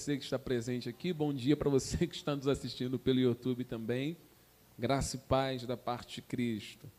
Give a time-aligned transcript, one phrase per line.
[0.00, 3.64] você que está presente aqui, bom dia para você que está nos assistindo pelo YouTube
[3.64, 4.16] também.
[4.78, 6.90] Graça e paz da parte de Cristo.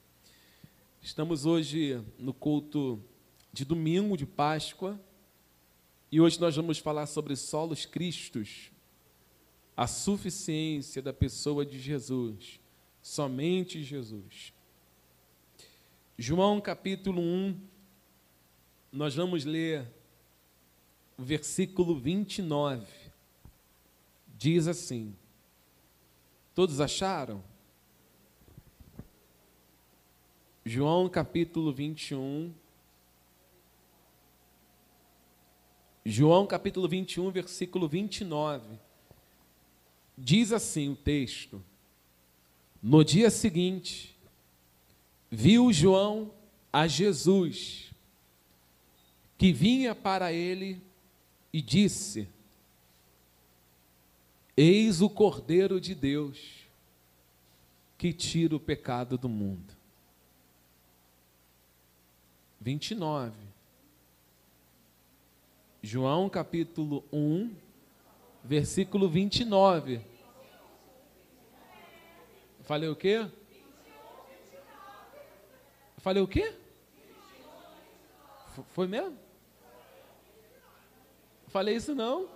[1.01, 3.03] Estamos hoje no culto
[3.51, 5.01] de domingo de Páscoa
[6.11, 8.71] e hoje nós vamos falar sobre solos cristos,
[9.75, 12.59] a suficiência da pessoa de Jesus,
[13.01, 14.53] somente Jesus.
[16.19, 17.59] João capítulo 1,
[18.91, 19.87] nós vamos ler
[21.17, 22.85] versículo 29.
[24.37, 25.15] Diz assim:
[26.53, 27.43] Todos acharam?
[30.65, 32.53] João capítulo 21.
[36.05, 38.79] João capítulo 21, versículo 29.
[40.17, 41.63] Diz assim o texto:
[42.81, 44.17] No dia seguinte,
[45.29, 46.31] viu João
[46.71, 47.91] a Jesus,
[49.37, 50.81] que vinha para ele
[51.53, 52.29] e disse:
[54.55, 56.65] Eis o Cordeiro de Deus,
[57.97, 59.75] que tira o pecado do mundo.
[62.59, 63.35] 29.
[65.81, 67.55] João capítulo 1,
[68.43, 70.01] versículo 29.
[72.61, 73.27] Falei o quê?
[75.97, 76.55] Falei o quê?
[78.69, 79.17] Foi mesmo?
[81.51, 82.29] Falei isso não?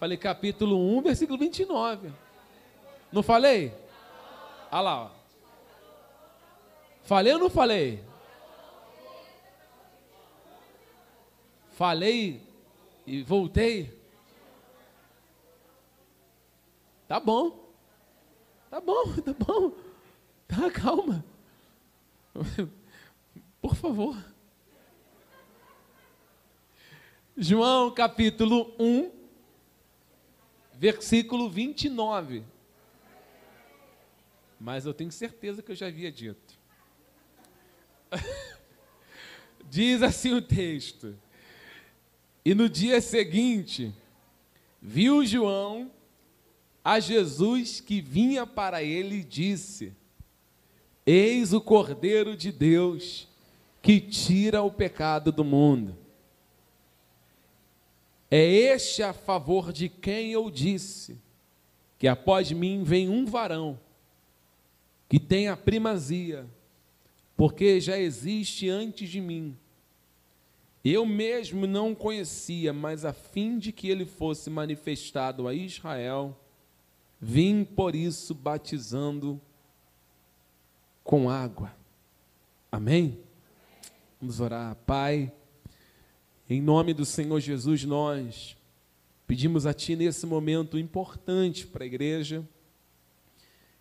[0.00, 2.12] Falei capítulo 1, versículo 29.
[3.12, 3.72] Não falei?
[4.70, 5.10] Olha lá, ó.
[7.04, 8.04] Falei ou não falei?
[11.70, 12.42] Falei
[13.06, 13.96] e voltei.
[17.06, 17.64] Tá bom.
[18.68, 19.72] Tá bom, tá bom.
[20.48, 21.24] Tá, calma.
[23.62, 24.16] Por favor.
[27.40, 29.12] João capítulo 1,
[30.74, 32.42] versículo 29.
[34.58, 36.58] Mas eu tenho certeza que eu já havia dito.
[39.70, 41.16] Diz assim o texto:
[42.44, 43.94] E no dia seguinte,
[44.82, 45.92] viu João
[46.84, 49.92] a Jesus que vinha para ele e disse:
[51.06, 53.28] Eis o Cordeiro de Deus
[53.80, 56.07] que tira o pecado do mundo.
[58.30, 61.18] É este a favor de quem eu disse
[61.98, 63.78] que após mim vem um varão
[65.08, 66.46] que tem a primazia
[67.38, 69.56] porque já existe antes de mim.
[70.84, 76.36] Eu mesmo não o conhecia, mas a fim de que ele fosse manifestado a Israel,
[77.20, 79.40] vim por isso batizando
[81.04, 81.72] com água.
[82.72, 83.20] Amém?
[84.20, 84.74] Vamos orar.
[84.84, 85.32] Pai,
[86.48, 88.56] em nome do Senhor Jesus, nós
[89.26, 92.46] pedimos a Ti nesse momento importante para a igreja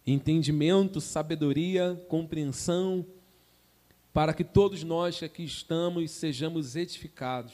[0.06, 3.06] entendimento, sabedoria, compreensão
[4.14, 7.54] para que todos nós que aqui estamos sejamos edificados.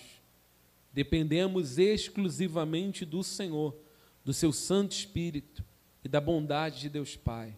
[0.94, 3.75] Dependemos exclusivamente do Senhor,
[4.24, 5.63] do seu Santo Espírito
[6.03, 7.56] e da bondade de Deus Pai.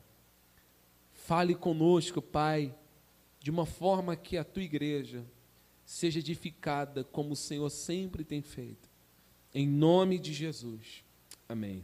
[1.14, 2.74] Fale conosco, Pai,
[3.40, 5.26] de uma forma que a tua igreja
[5.86, 8.90] seja edificada como o Senhor sempre tem feito.
[9.54, 11.04] Em nome de Jesus.
[11.48, 11.84] Amém.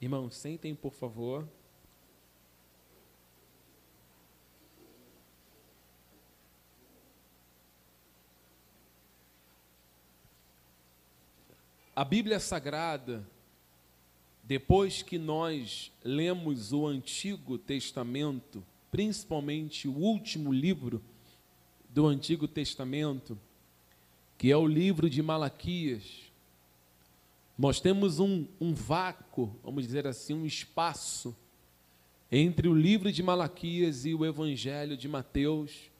[0.00, 1.46] Irmãos, sentem, por favor.
[11.94, 13.28] A Bíblia Sagrada,
[14.42, 21.02] depois que nós lemos o Antigo Testamento, principalmente o último livro
[21.92, 23.38] do Antigo Testamento,
[24.38, 26.30] que é o livro de Malaquias,
[27.58, 31.36] nós temos um, um vácuo, vamos dizer assim, um espaço
[32.32, 35.90] entre o livro de Malaquias e o Evangelho de Mateus,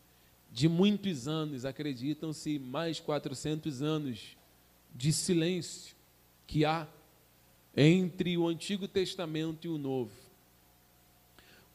[0.50, 4.36] de muitos anos, acreditam-se mais 400 anos
[4.94, 5.94] de silêncio
[6.46, 6.88] que há
[7.76, 10.12] entre o Antigo Testamento e o Novo.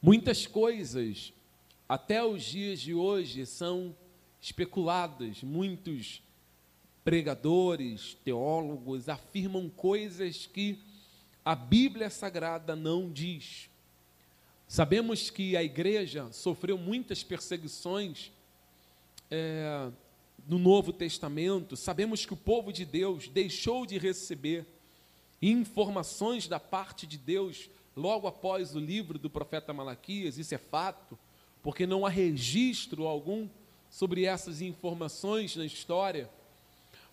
[0.02, 1.32] Muitas coisas,
[1.88, 3.94] até os dias de hoje, são
[4.40, 5.42] especuladas.
[5.42, 6.22] Muitos
[7.04, 10.78] pregadores, teólogos afirmam coisas que
[11.44, 13.70] a Bíblia Sagrada não diz.
[14.66, 18.32] Sabemos que a igreja sofreu muitas perseguições
[19.30, 19.88] é,
[20.48, 24.66] no Novo Testamento, sabemos que o povo de Deus deixou de receber
[25.40, 31.18] informações da parte de Deus logo após o livro do profeta Malaquias, isso é fato,
[31.62, 33.48] porque não há registro algum
[33.96, 36.28] sobre essas informações na história.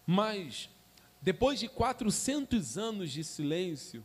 [0.06, 0.70] Mas
[1.22, 4.04] Depois de 400 anos de silêncio,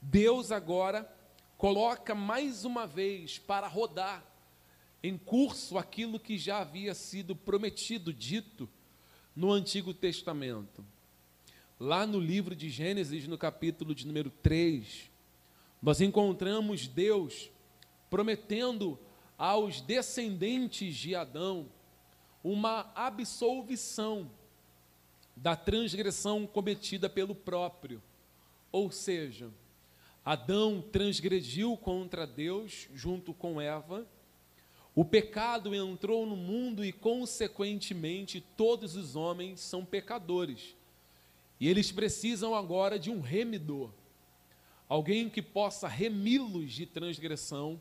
[0.00, 1.06] Deus agora
[1.58, 4.24] coloca mais uma vez para rodar
[5.02, 8.66] em curso aquilo que já havia sido prometido, dito
[9.36, 10.82] no Antigo Testamento.
[11.78, 15.10] Lá no livro de Gênesis, no capítulo de número 3,
[15.82, 17.50] nós encontramos Deus
[18.08, 18.98] prometendo
[19.36, 21.68] aos descendentes de Adão
[22.42, 24.30] uma absolvição
[25.36, 28.02] da transgressão cometida pelo próprio.
[28.72, 29.50] Ou seja,
[30.24, 34.06] Adão transgrediu contra Deus junto com Eva,
[34.94, 40.74] o pecado entrou no mundo e, consequentemente, todos os homens são pecadores.
[41.60, 43.90] E eles precisam agora de um remidor,
[44.88, 47.80] alguém que possa remi-los de transgressão,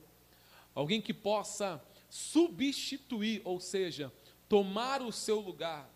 [0.76, 4.12] alguém que possa substituir, ou seja,
[4.50, 5.88] tomar o seu lugar.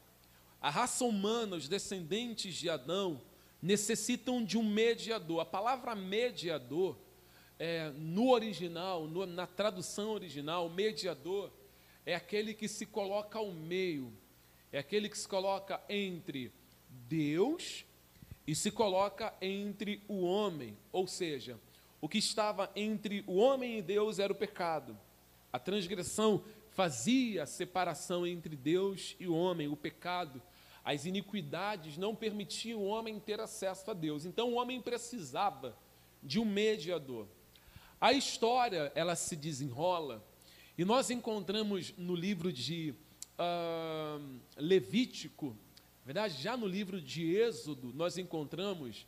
[0.62, 3.20] A raça humana, os descendentes de Adão,
[3.62, 5.42] necessitam de um mediador.
[5.42, 6.96] A palavra mediador,
[7.60, 11.52] é, no original, no, na tradução original, mediador
[12.06, 14.14] é aquele que se coloca ao meio,
[14.72, 16.52] é aquele que se coloca entre
[17.08, 17.86] Deus
[18.46, 21.60] e se coloca entre o homem, ou seja,
[22.02, 24.98] o que estava entre o homem e Deus era o pecado.
[25.52, 30.42] A transgressão fazia a separação entre Deus e o homem, o pecado
[30.84, 34.26] as iniquidades não permitiam o homem ter acesso a Deus.
[34.26, 35.78] Então o homem precisava
[36.22, 37.28] de um mediador.
[38.02, 40.24] A história ela se desenrola
[40.78, 42.94] e nós encontramos no livro de
[43.40, 45.56] uh, Levítico,
[46.02, 49.08] na verdade já no livro de Êxodo nós encontramos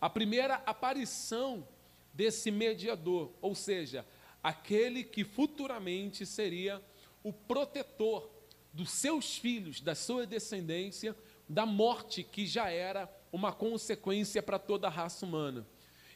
[0.00, 1.66] a primeira aparição
[2.14, 4.06] desse mediador, ou seja,
[4.42, 6.80] aquele que futuramente seria
[7.26, 8.30] o protetor
[8.72, 11.16] dos seus filhos, da sua descendência,
[11.48, 15.66] da morte que já era uma consequência para toda a raça humana.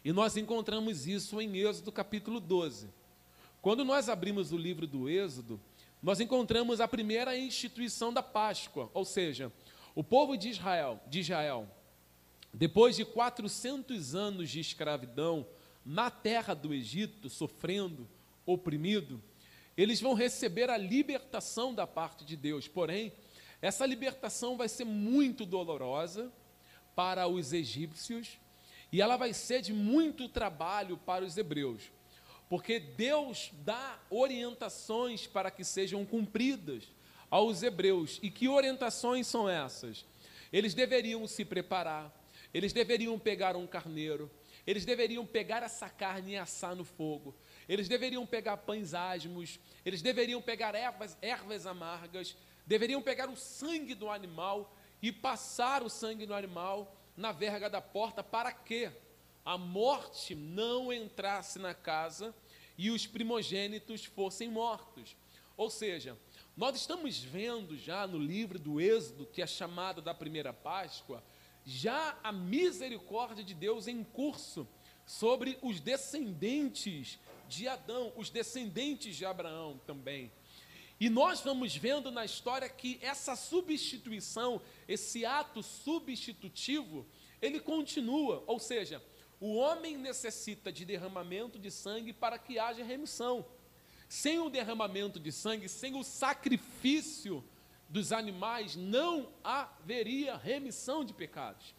[0.05, 2.89] E nós encontramos isso em Êxodo capítulo 12.
[3.61, 5.61] Quando nós abrimos o livro do Êxodo,
[6.01, 9.53] nós encontramos a primeira instituição da Páscoa, ou seja,
[9.97, 11.67] o povo de Israel, de Israel,
[12.55, 15.45] depois de 400 anos de escravidão
[15.85, 18.07] na terra do Egito, sofrendo,
[18.47, 19.21] oprimido,
[19.76, 22.69] eles vão receber a libertação da parte de Deus.
[22.69, 23.12] Porém,
[23.62, 26.32] essa libertação vai ser muito dolorosa
[26.94, 28.38] para os egípcios
[28.93, 31.93] e ela vai ser de muito trabalho para os hebreus,
[32.49, 36.84] porque Deus dá orientações para que sejam cumpridas
[37.31, 38.19] aos hebreus.
[38.23, 40.05] E que orientações são essas?
[40.52, 42.12] Eles deveriam se preparar,
[42.52, 44.28] eles deveriam pegar um carneiro,
[44.67, 47.35] eles deveriam pegar essa carne e assar no fogo,
[47.69, 52.37] eles deveriam pegar pães asmos, eles deveriam pegar ervas, ervas amargas,
[52.67, 57.81] deveriam pegar o sangue do animal e passar o sangue do animal na verga da
[57.81, 58.91] porta para que
[59.45, 62.35] a morte não entrasse na casa
[62.77, 65.17] e os primogênitos fossem mortos.
[65.57, 66.17] Ou seja,
[66.57, 71.23] nós estamos vendo já no livro do Êxodo, que é chamado da primeira Páscoa,
[71.70, 74.67] já a misericórdia de Deus em curso
[75.06, 77.19] sobre os descendentes
[77.49, 80.32] de Adão, os descendentes de Abraão também.
[80.99, 87.06] E nós vamos vendo na história que essa substituição, esse ato substitutivo,
[87.40, 89.02] ele continua, ou seja,
[89.38, 93.47] o homem necessita de derramamento de sangue para que haja remissão.
[94.09, 97.45] Sem o derramamento de sangue, sem o sacrifício
[97.90, 101.75] dos animais, não haveria remissão de pecados.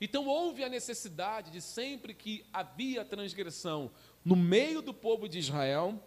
[0.00, 3.90] Então houve a necessidade de sempre que havia transgressão
[4.24, 6.02] no meio do povo de Israel,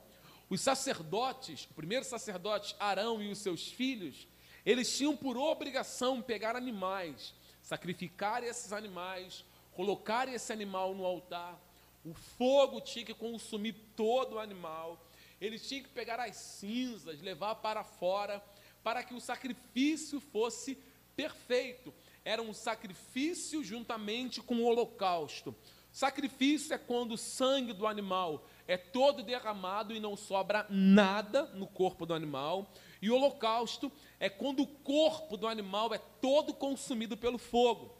[0.49, 4.27] os sacerdotes, o primeiro sacerdote Arão e os seus filhos,
[4.65, 11.59] eles tinham por obrigação pegar animais, sacrificar esses animais, colocar esse animal no altar.
[12.03, 15.05] O fogo tinha que consumir todo o animal.
[15.39, 18.43] Eles tinham que pegar as cinzas, levar para fora,
[18.83, 20.77] para que o sacrifício fosse
[21.15, 21.93] perfeito.
[22.23, 25.55] Era um sacrifício juntamente com o holocausto.
[25.91, 31.67] Sacrifício é quando o sangue do animal é todo derramado e não sobra nada no
[31.67, 32.71] corpo do animal.
[33.01, 37.97] E holocausto é quando o corpo do animal é todo consumido pelo fogo.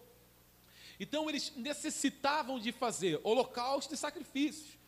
[1.00, 4.79] Então eles necessitavam de fazer holocausto e sacrifícios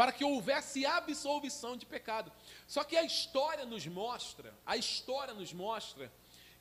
[0.00, 2.32] para que houvesse absolvição de pecado.
[2.66, 6.10] Só que a história nos mostra, a história nos mostra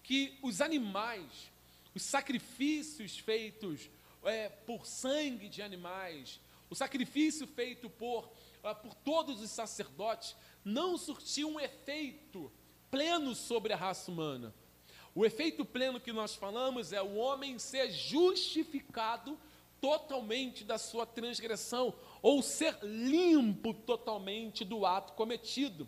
[0.04, 1.50] que os animais,
[1.96, 3.90] os sacrifícios feitos
[4.26, 6.38] é, por sangue de animais,
[6.70, 8.30] o sacrifício feito por,
[8.62, 12.52] ah, por todos os sacerdotes, não surtiu um efeito
[12.92, 14.54] pleno sobre a raça humana.
[15.16, 19.40] O efeito pleno que nós falamos é o homem ser justificado
[19.80, 25.88] totalmente da sua transgressão, ou ser limpo totalmente do ato cometido.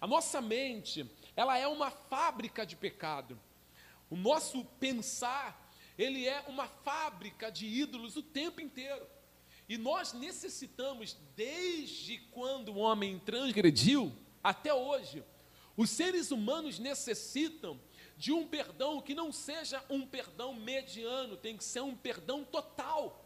[0.00, 3.38] A nossa mente, ela é uma fábrica de pecado.
[4.10, 9.06] O nosso pensar, ele é uma fábrica de ídolos o tempo inteiro.
[9.68, 14.12] E nós necessitamos, desde quando o homem transgrediu
[14.42, 15.24] até hoje,
[15.76, 17.80] os seres humanos necessitam
[18.16, 23.24] de um perdão que não seja um perdão mediano, tem que ser um perdão total,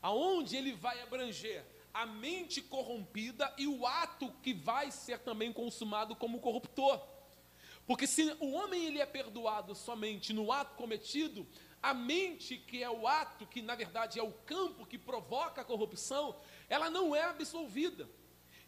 [0.00, 6.16] aonde ele vai abranger a mente corrompida e o ato que vai ser também consumado
[6.16, 7.00] como corruptor.
[7.86, 11.46] Porque se o homem ele é perdoado somente no ato cometido,
[11.82, 15.64] a mente, que é o ato, que na verdade é o campo que provoca a
[15.64, 16.36] corrupção,
[16.68, 18.08] ela não é absolvida.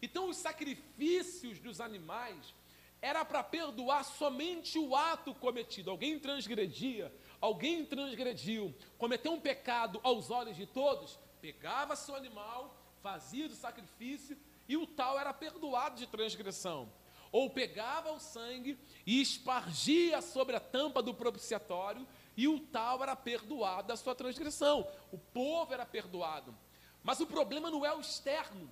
[0.01, 2.53] Então, os sacrifícios dos animais
[3.01, 5.89] era para perdoar somente o ato cometido.
[5.89, 13.45] Alguém transgredia, alguém transgrediu, cometeu um pecado aos olhos de todos, pegava seu animal, fazia
[13.45, 14.35] o sacrifício
[14.67, 16.89] e o tal era perdoado de transgressão
[17.31, 22.07] ou pegava o sangue e espargia sobre a tampa do propiciatório,
[22.37, 24.87] e o tal era perdoado da sua transgressão.
[25.11, 26.55] O povo era perdoado.
[27.03, 28.69] Mas o problema não é o externo.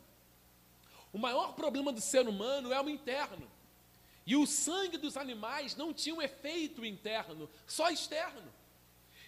[1.11, 3.51] O maior problema do ser humano é o interno.
[4.25, 8.49] E o sangue dos animais não tinha um efeito interno, só externo.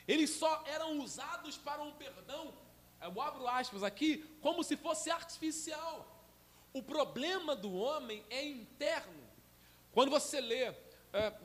[0.08, 2.54] Eles só eram usados para um perdão,
[3.06, 6.12] eu abro aspas aqui, como se fosse artificial.
[6.74, 9.24] O problema do homem é interno.
[9.92, 10.76] Quando você lê uh,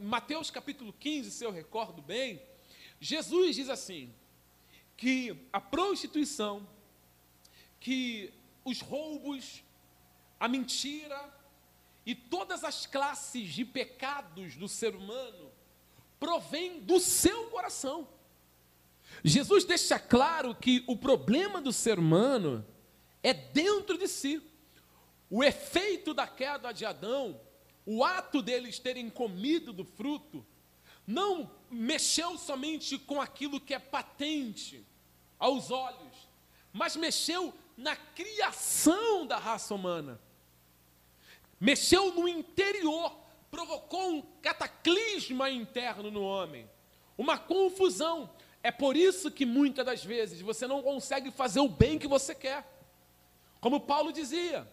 [0.00, 2.42] Mateus capítulo 15, se eu recordo bem,
[2.98, 4.12] Jesus diz assim:
[4.96, 6.66] que a prostituição,
[7.78, 8.32] que
[8.64, 9.62] os roubos,
[10.38, 11.32] a mentira
[12.04, 15.52] e todas as classes de pecados do ser humano
[16.18, 18.08] provém do seu coração.
[19.24, 22.64] Jesus deixa claro que o problema do ser humano
[23.22, 24.42] é dentro de si.
[25.28, 27.38] O efeito da queda de Adão
[27.92, 30.46] o ato deles terem comido do fruto
[31.06, 34.86] não mexeu somente com aquilo que é patente
[35.38, 36.28] aos olhos,
[36.72, 40.20] mas mexeu na criação da raça humana.
[41.58, 43.16] Mexeu no interior,
[43.50, 46.70] provocou um cataclisma interno no homem,
[47.18, 48.30] uma confusão.
[48.62, 52.34] É por isso que muitas das vezes você não consegue fazer o bem que você
[52.34, 52.66] quer.
[53.60, 54.66] Como Paulo dizia,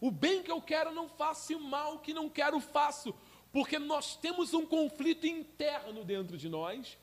[0.00, 3.14] o bem que eu quero não faço, e o mal que não quero faço,
[3.52, 6.98] porque nós temos um conflito interno dentro de nós,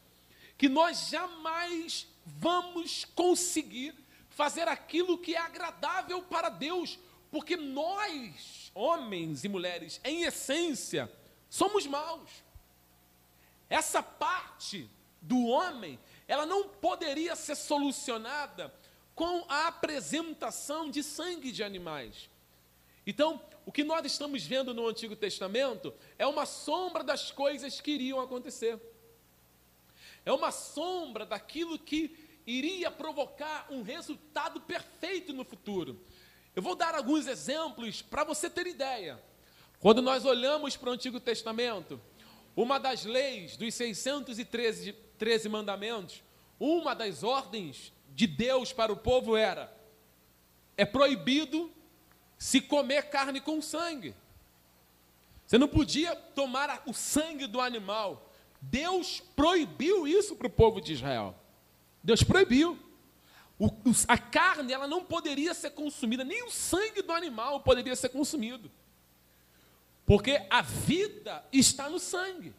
[0.58, 3.96] que nós jamais vamos conseguir
[4.30, 7.00] fazer aquilo que é agradável para Deus,
[7.32, 11.12] porque nós, homens e mulheres, em essência,
[11.50, 12.30] somos maus.
[13.70, 14.90] Essa parte
[15.22, 18.72] do homem, ela não poderia ser solucionada
[19.16, 22.30] com a apresentação de sangue de animais.
[23.06, 27.90] Então, o que nós estamos vendo no Antigo Testamento é uma sombra das coisas que
[27.90, 28.80] iriam acontecer.
[30.24, 36.00] É uma sombra daquilo que iria provocar um resultado perfeito no futuro.
[36.56, 39.20] Eu vou dar alguns exemplos para você ter ideia.
[39.80, 42.00] Quando nós olhamos para o Antigo Testamento,
[42.56, 46.24] uma das leis dos 613 13 mandamentos,
[46.60, 49.72] uma das ordens de Deus para o povo era:
[50.76, 51.72] é proibido
[52.38, 54.16] se comer carne com sangue.
[55.46, 58.32] Você não podia tomar o sangue do animal.
[58.62, 61.36] Deus proibiu isso para o povo de Israel.
[62.04, 62.78] Deus proibiu.
[63.58, 63.70] O,
[64.08, 68.72] a carne ela não poderia ser consumida, nem o sangue do animal poderia ser consumido.
[70.06, 72.54] Porque a vida está no sangue.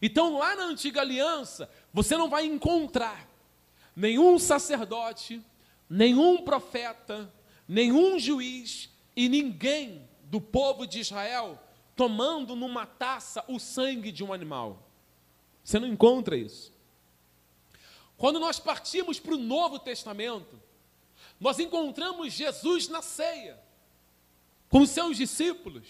[0.00, 3.28] Então, lá na antiga aliança, você não vai encontrar
[3.94, 5.42] nenhum sacerdote,
[5.88, 7.32] nenhum profeta,
[7.66, 11.62] nenhum juiz e ninguém do povo de Israel
[11.96, 14.86] tomando numa taça o sangue de um animal.
[15.64, 16.72] Você não encontra isso.
[18.16, 20.60] Quando nós partimos para o Novo Testamento,
[21.40, 23.58] nós encontramos Jesus na ceia,
[24.68, 25.86] com os seus discípulos,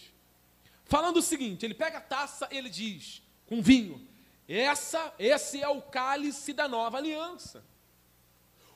[0.84, 4.06] falando o seguinte: ele pega a taça, ele diz, com vinho,
[4.48, 7.64] essa, esse é o cálice da nova aliança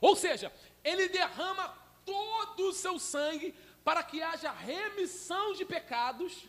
[0.00, 0.50] Ou seja,
[0.82, 1.68] Ele derrama
[2.06, 3.54] todo o seu sangue
[3.84, 6.48] para que haja remissão de pecados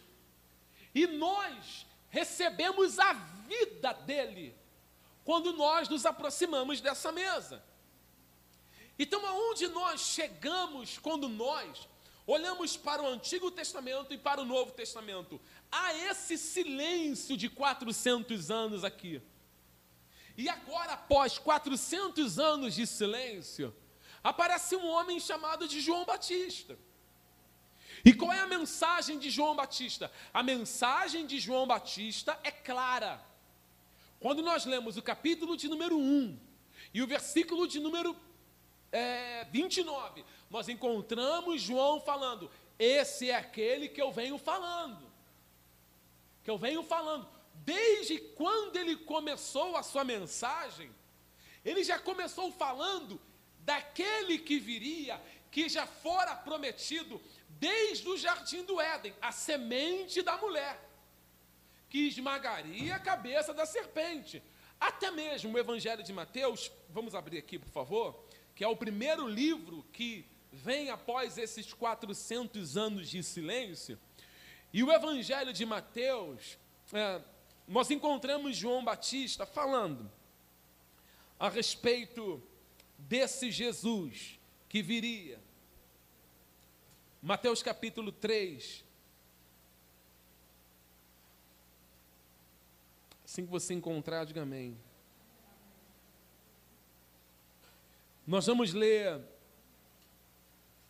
[0.94, 4.56] e nós recebemos a vida dele
[5.24, 7.64] quando nós nos aproximamos dessa mesa.
[9.00, 11.88] Então, aonde nós chegamos quando nós
[12.28, 15.42] olhamos para o Antigo Testamento e para o Novo Testamento?
[15.72, 19.22] Há esse silêncio de 400 anos aqui.
[20.38, 23.76] E agora, após 400 anos de silêncio,
[24.24, 26.78] aparece um homem chamado de João Batista.
[28.04, 30.12] E qual é a mensagem de João Batista?
[30.34, 33.24] A mensagem de João Batista é clara.
[34.20, 36.40] Quando nós lemos o capítulo de número 1
[36.94, 38.16] e o versículo de número
[38.92, 45.12] é, 29, nós encontramos João falando: Esse é aquele que eu venho falando.
[46.44, 47.28] Que eu venho falando.
[47.54, 50.92] Desde quando ele começou a sua mensagem,
[51.64, 53.20] ele já começou falando
[53.60, 60.38] daquele que viria, que já fora prometido desde o jardim do Éden, a semente da
[60.38, 60.94] mulher
[61.94, 64.42] que esmagaria a cabeça da serpente.
[64.80, 69.28] Até mesmo o Evangelho de Mateus, vamos abrir aqui, por favor, que é o primeiro
[69.28, 74.00] livro que vem após esses 400 anos de silêncio.
[74.74, 76.58] E o Evangelho de Mateus,
[76.92, 77.22] é,
[77.68, 80.12] nós encontramos João Batista falando
[81.40, 82.42] a respeito
[82.98, 85.40] desse Jesus que viria.
[87.22, 88.84] Mateus capítulo 3,
[93.34, 94.78] Assim que você encontrar, diga amém.
[98.28, 99.20] Nós vamos ler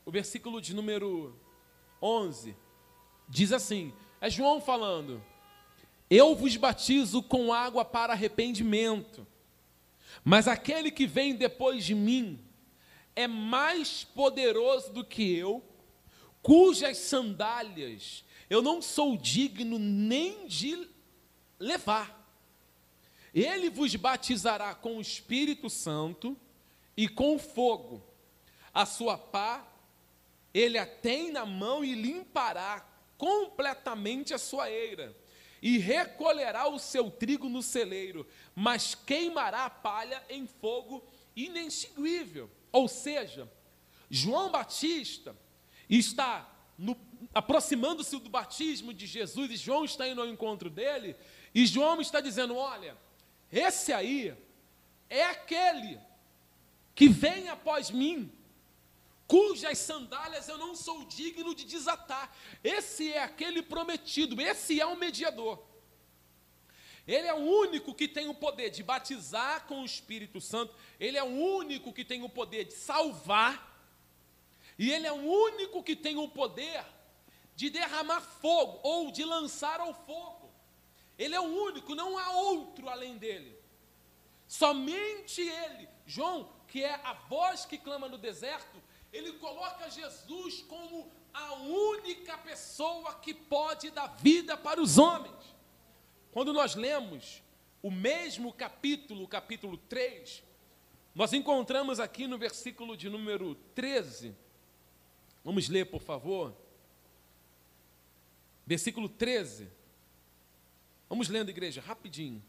[0.05, 1.33] o versículo de número
[2.01, 2.53] 11.
[3.29, 5.23] Diz assim: é João falando.
[6.15, 9.25] Eu vos batizo com água para arrependimento,
[10.23, 12.39] mas aquele que vem depois de mim
[13.15, 15.63] é mais poderoso do que eu,
[16.39, 20.87] cujas sandálias eu não sou digno nem de
[21.57, 22.23] levar.
[23.33, 26.37] Ele vos batizará com o Espírito Santo
[26.95, 28.03] e com fogo.
[28.71, 29.65] A sua pá
[30.53, 35.17] ele a tem na mão e limpará completamente a sua eira,
[35.63, 41.01] e recolherá o seu trigo no celeiro, mas queimará a palha em fogo
[41.33, 42.51] inextinguível.
[42.69, 43.49] Ou seja,
[44.09, 45.33] João Batista
[45.89, 46.53] está
[47.33, 51.15] aproximando-se do batismo de Jesus, e João está indo ao encontro dele,
[51.55, 52.97] e João está dizendo: Olha,
[53.49, 54.35] esse aí
[55.09, 55.97] é aquele
[56.93, 58.29] que vem após mim,
[59.33, 62.31] cujas sandálias eu não sou digno de desatar.
[62.63, 65.59] Esse é aquele prometido, esse é o mediador.
[67.07, 71.17] Ele é o único que tem o poder de batizar com o Espírito Santo, ele
[71.17, 73.55] é o único que tem o poder de salvar,
[74.77, 76.85] e ele é o único que tem o poder
[77.55, 80.53] de derramar fogo ou de lançar ao fogo.
[81.17, 83.57] Ele é o único, não há outro além dele.
[84.47, 91.11] Somente ele, João, que é a voz que clama no deserto, ele coloca Jesus como
[91.31, 95.55] a única pessoa que pode dar vida para os homens.
[96.31, 97.43] Quando nós lemos
[97.81, 100.43] o mesmo capítulo, capítulo 3,
[101.13, 104.35] nós encontramos aqui no versículo de número 13,
[105.43, 106.55] vamos ler, por favor.
[108.65, 109.69] Versículo 13.
[111.07, 112.43] Vamos lendo, igreja, rapidinho.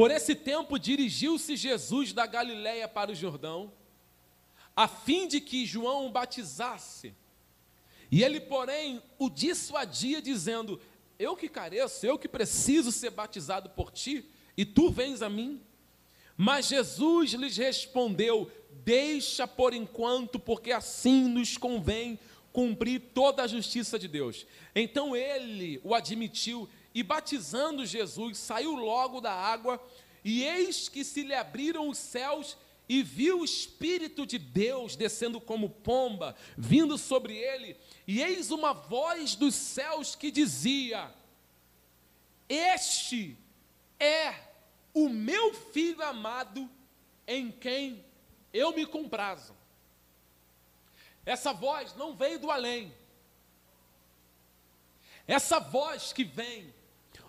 [0.00, 3.70] Por esse tempo dirigiu-se Jesus da Galiléia para o Jordão,
[4.74, 7.14] a fim de que João o batizasse.
[8.10, 10.80] E ele, porém, o dissuadia, dizendo:
[11.18, 14.24] Eu que careço, eu que preciso ser batizado por ti,
[14.56, 15.60] e tu vens a mim.
[16.34, 18.50] Mas Jesus lhes respondeu:
[18.82, 22.18] Deixa por enquanto, porque assim nos convém
[22.54, 24.46] cumprir toda a justiça de Deus.
[24.74, 29.82] Então ele o admitiu e, batizando Jesus, saiu logo da água,
[30.24, 32.56] e eis que se lhe abriram os céus
[32.88, 37.76] e viu o Espírito de Deus descendo como pomba, vindo sobre ele,
[38.06, 41.14] e eis uma voz dos céus que dizia:
[42.48, 43.36] Este
[43.98, 44.34] é
[44.92, 46.68] o meu filho amado
[47.26, 48.04] em quem
[48.52, 49.54] eu me comprazo.
[51.24, 52.92] Essa voz não veio do além.
[55.28, 56.74] Essa voz que vem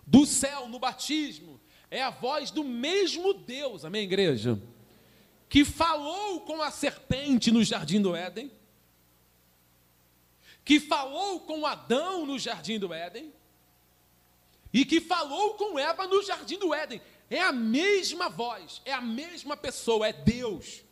[0.06, 1.60] do céu no batismo
[1.90, 4.58] é a voz do mesmo Deus, amém, igreja?
[5.46, 8.50] Que falou com a serpente no jardim do Éden,
[10.64, 13.30] que falou com Adão no jardim do Éden,
[14.72, 17.00] e que falou com Eva no jardim do Éden.
[17.28, 20.82] É a mesma voz, é a mesma pessoa, é Deus.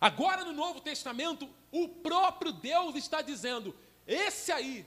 [0.00, 4.86] Agora no Novo Testamento, o próprio Deus está dizendo: esse aí,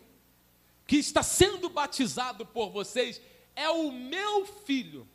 [0.86, 3.22] que está sendo batizado por vocês,
[3.56, 5.08] é o meu filho,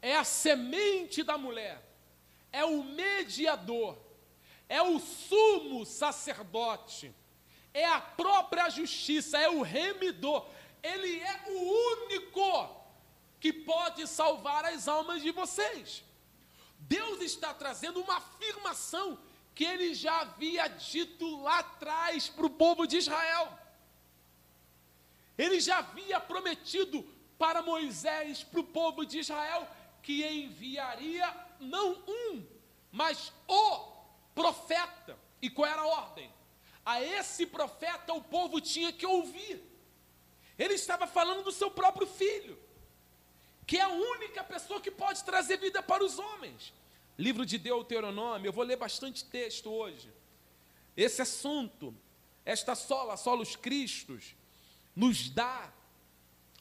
[0.00, 1.82] é a semente da mulher,
[2.52, 3.98] é o mediador,
[4.68, 7.12] é o sumo sacerdote,
[7.72, 10.46] é a própria justiça, é o remidor,
[10.82, 12.80] ele é o único
[13.38, 16.04] que pode salvar as almas de vocês.
[16.78, 19.18] Deus está trazendo uma afirmação
[19.54, 23.58] que ele já havia dito lá atrás para o povo de Israel.
[25.42, 27.02] Ele já havia prometido
[27.38, 29.66] para Moisés, para o povo de Israel,
[30.02, 32.46] que enviaria não um,
[32.90, 33.64] mas o
[34.34, 35.18] profeta.
[35.40, 36.30] E qual era a ordem?
[36.84, 39.56] A esse profeta o povo tinha que ouvir.
[40.58, 42.58] Ele estava falando do seu próprio filho
[43.70, 46.72] que é a única pessoa que pode trazer vida para os homens.
[47.16, 50.12] Livro de Deuteronômio, eu vou ler bastante texto hoje.
[50.96, 51.94] Esse assunto,
[52.44, 54.34] esta sola, solos Cristos,
[54.94, 55.72] nos dá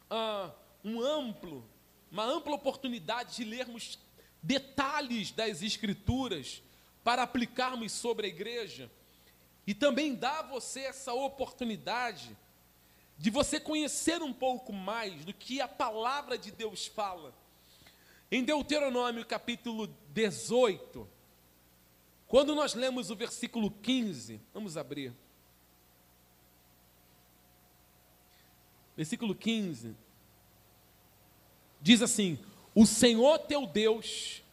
[0.09, 0.51] uh,
[0.83, 1.67] um amplo,
[2.11, 3.99] uma ampla oportunidade de lermos
[4.41, 6.63] detalhes das Escrituras
[7.03, 8.89] para aplicarmos sobre a igreja
[9.65, 12.35] e também dá a você essa oportunidade
[13.17, 17.35] de você conhecer um pouco mais do que a palavra de Deus fala.
[18.31, 21.07] Em Deuteronômio capítulo 18,
[22.27, 25.13] quando nós lemos o versículo 15, vamos abrir.
[28.99, 29.95] Versículo 15.
[31.79, 32.37] Diz assim:
[32.75, 34.43] O Senhor teu Deus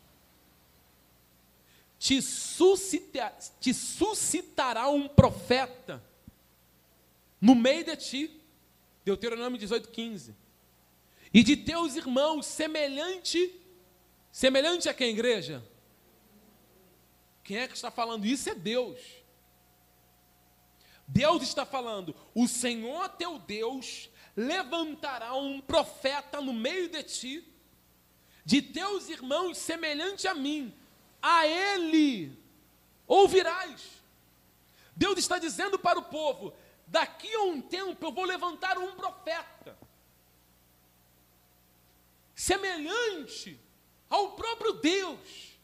[1.98, 6.00] te, suscita, te suscitará um profeta
[7.40, 8.40] no meio de ti
[9.04, 10.32] Deuteronômio 18, 15.
[11.34, 13.52] E de teus irmãos, semelhante,
[14.30, 15.60] semelhante a quem, igreja?
[17.42, 18.48] Quem é que está falando isso?
[18.48, 19.00] É Deus.
[21.08, 27.52] Deus está falando: o Senhor teu Deus levantará um profeta no meio de ti,
[28.44, 30.72] de teus irmãos, semelhante a mim,
[31.22, 32.38] a ele
[33.06, 34.02] ouvirás.
[34.94, 36.54] Deus está dizendo para o povo:
[36.86, 39.76] daqui a um tempo eu vou levantar um profeta,
[42.34, 43.58] semelhante
[44.08, 45.58] ao próprio Deus.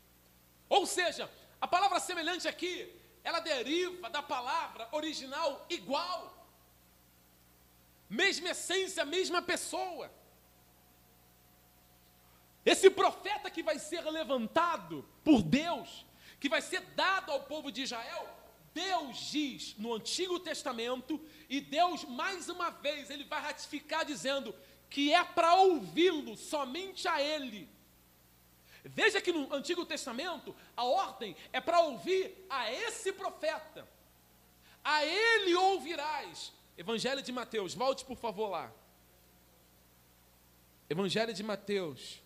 [0.69, 1.31] Ou seja,
[1.61, 2.91] a palavra semelhante aqui,
[3.23, 6.42] ela deriva da palavra original igual.
[8.13, 10.13] Mesma essência, mesma pessoa.
[12.63, 16.05] Esse profeta que vai ser levantado por Deus,
[16.39, 18.29] que vai ser dado ao povo de Israel,
[18.75, 24.55] Deus diz no Antigo Testamento, e Deus, mais uma vez, ele vai ratificar dizendo
[24.91, 27.67] que é para ouvi-lo somente a Ele.
[28.85, 33.89] Veja que no Antigo Testamento, a ordem é para ouvir a esse profeta.
[34.85, 36.53] A ele ouvirás.
[36.77, 38.73] Evangelho de Mateus, volte por favor lá.
[40.89, 42.21] Evangelho de Mateus.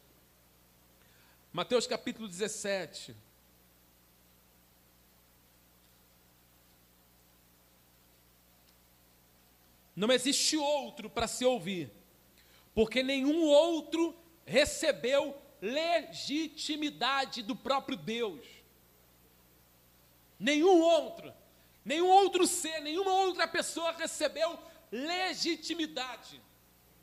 [1.53, 3.17] Mateus capítulo 17.
[9.95, 11.91] Não existe outro para se ouvir,
[12.75, 18.45] porque nenhum outro recebeu legitimidade do próprio Deus.
[20.39, 21.33] Nenhum outro,
[21.87, 24.59] nenhum outro ser, nenhuma outra pessoa recebeu
[24.91, 26.43] legitimidade,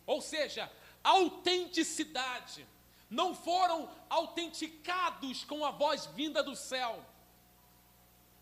[0.06, 0.72] ou seja,
[1.04, 2.68] autenticidade.
[3.10, 7.04] Não foram autenticados com a voz vinda do céu.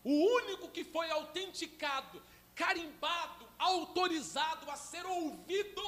[0.02, 2.20] O único que foi autenticado,
[2.54, 5.82] carimbado, autorizado a ser ouvido.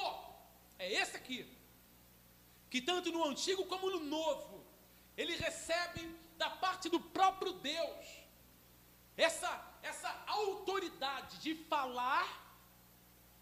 [0.79, 1.51] É esse aqui.
[2.71, 4.64] Que tanto no antigo como no novo,
[5.17, 8.25] ele recebe da parte do próprio Deus
[9.17, 9.49] essa,
[9.85, 12.42] essa autoridade de falar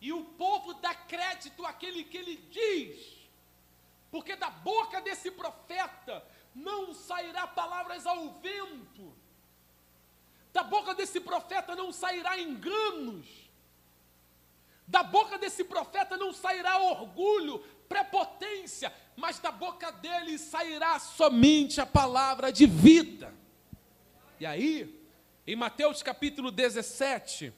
[0.00, 3.30] e o povo dá crédito àquele que ele diz,
[4.10, 9.14] porque da boca desse profeta não sairá palavras ao vento,
[10.52, 13.26] da boca desse profeta não sairá enganos,
[14.86, 21.86] da boca desse profeta não sairá orgulho, prepotência, mas da boca dele sairá somente a
[21.86, 23.32] palavra de vida.
[24.40, 25.01] E aí,
[25.44, 27.52] em Mateus capítulo 17,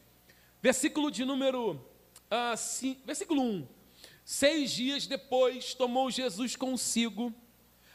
[0.63, 3.69] versículo de número, uh, sim, versículo 1.
[4.25, 7.33] Seis dias depois, tomou Jesus consigo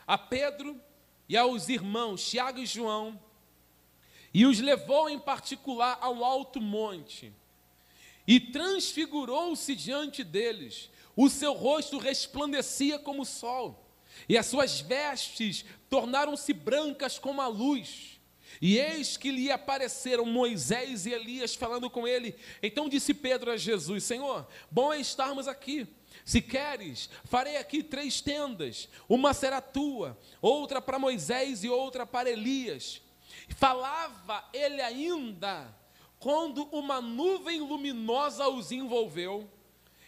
[0.06, 0.80] a Pedro
[1.28, 3.19] e aos irmãos Tiago e João,
[4.32, 7.34] e os levou em particular ao alto monte,
[8.28, 13.89] e transfigurou-se diante deles, o seu rosto resplandecia como o sol,
[14.28, 18.09] e as suas vestes tornaram-se brancas como a luz.
[18.62, 22.36] E eis que lhe apareceram Moisés e Elias falando com ele.
[22.62, 25.88] Então disse Pedro a Jesus: Senhor, bom é estarmos aqui.
[26.26, 32.30] Se queres, farei aqui três tendas: uma será tua, outra para Moisés e outra para
[32.30, 33.02] Elias.
[33.58, 35.74] Falava ele ainda
[36.20, 39.50] quando uma nuvem luminosa os envolveu,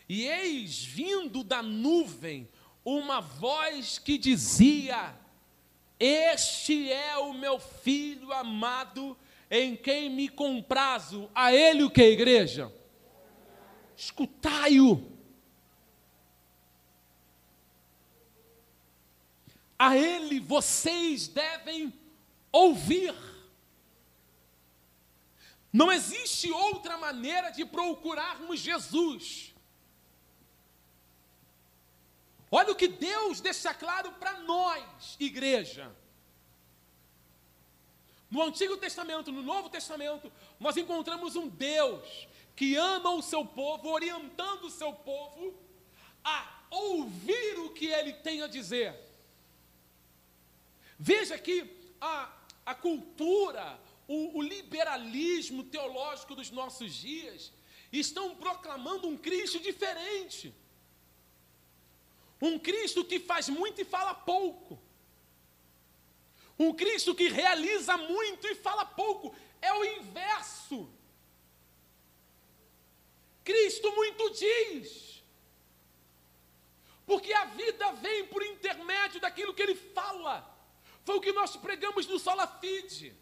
[0.08, 2.50] e eis vindo da nuvem
[2.84, 5.16] uma voz que dizia:
[6.04, 9.16] Este é o meu filho amado,
[9.52, 11.30] em quem me comprazo.
[11.36, 12.74] A ele o que, igreja?
[13.96, 15.16] Escutai-o.
[19.78, 21.94] A ele vocês devem
[22.52, 23.14] ouvir.
[25.72, 29.51] Não existe outra maneira de procurarmos Jesus.
[32.54, 35.90] Olha o que Deus deixa claro para nós, igreja.
[38.30, 43.90] No Antigo Testamento, no Novo Testamento, nós encontramos um Deus que ama o seu povo,
[43.90, 45.54] orientando o seu povo
[46.24, 48.96] a ouvir o que ele tem a dizer.
[51.00, 52.32] Veja que a,
[52.66, 57.52] a cultura, o, o liberalismo teológico dos nossos dias
[57.92, 60.54] estão proclamando um Cristo diferente.
[62.42, 64.82] Um Cristo que faz muito e fala pouco.
[66.58, 69.36] Um Cristo que realiza muito e fala pouco.
[69.62, 70.92] É o inverso.
[73.44, 75.24] Cristo muito diz.
[77.06, 80.48] Porque a vida vem por intermédio daquilo que ele fala.
[81.04, 83.16] Foi o que nós pregamos no Solafide.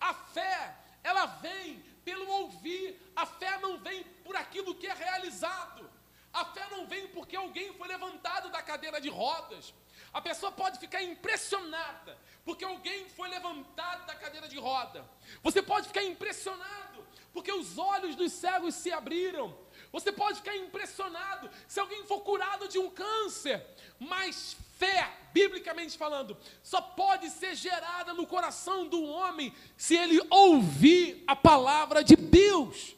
[0.00, 5.90] A fé, ela vem pelo ouvir, a fé não vem por aquilo que é realizado.
[6.36, 9.72] A fé não vem porque alguém foi levantado da cadeira de rodas.
[10.12, 15.08] A pessoa pode ficar impressionada porque alguém foi levantado da cadeira de roda.
[15.42, 19.56] Você pode ficar impressionado porque os olhos dos cegos se abriram.
[19.90, 23.66] Você pode ficar impressionado se alguém for curado de um câncer.
[23.98, 31.24] Mas fé, biblicamente falando, só pode ser gerada no coração do homem se ele ouvir
[31.26, 32.94] a palavra de Deus.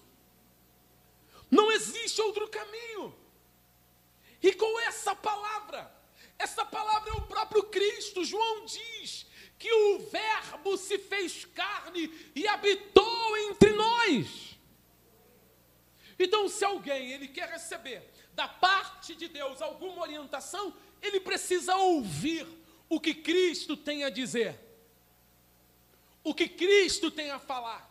[1.49, 3.18] Não existe outro caminho.
[4.43, 5.93] E com essa palavra,
[6.39, 8.25] essa palavra é o próprio Cristo.
[8.25, 9.27] João diz
[9.59, 14.57] que o Verbo se fez carne e habitou entre nós.
[16.19, 22.47] Então, se alguém ele quer receber da parte de Deus alguma orientação, ele precisa ouvir
[22.89, 24.59] o que Cristo tem a dizer,
[26.25, 27.89] o que Cristo tem a falar,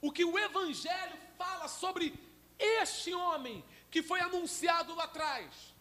[0.00, 2.14] o que o Evangelho fala sobre
[2.58, 5.74] este homem que foi anunciado lá atrás,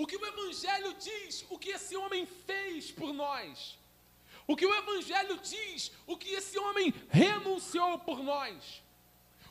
[0.00, 3.78] o que o Evangelho diz, o que esse homem fez por nós,
[4.46, 8.82] o que o Evangelho diz, o que esse homem renunciou por nós,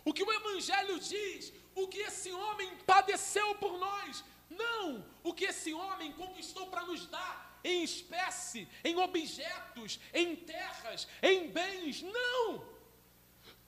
[0.04, 5.46] o que o Evangelho diz, o que esse homem padeceu por nós, não o que
[5.46, 12.02] esse homem conquistou para nos dar em espécie, em objetos, em terras, em bens.
[12.02, 12.66] Não!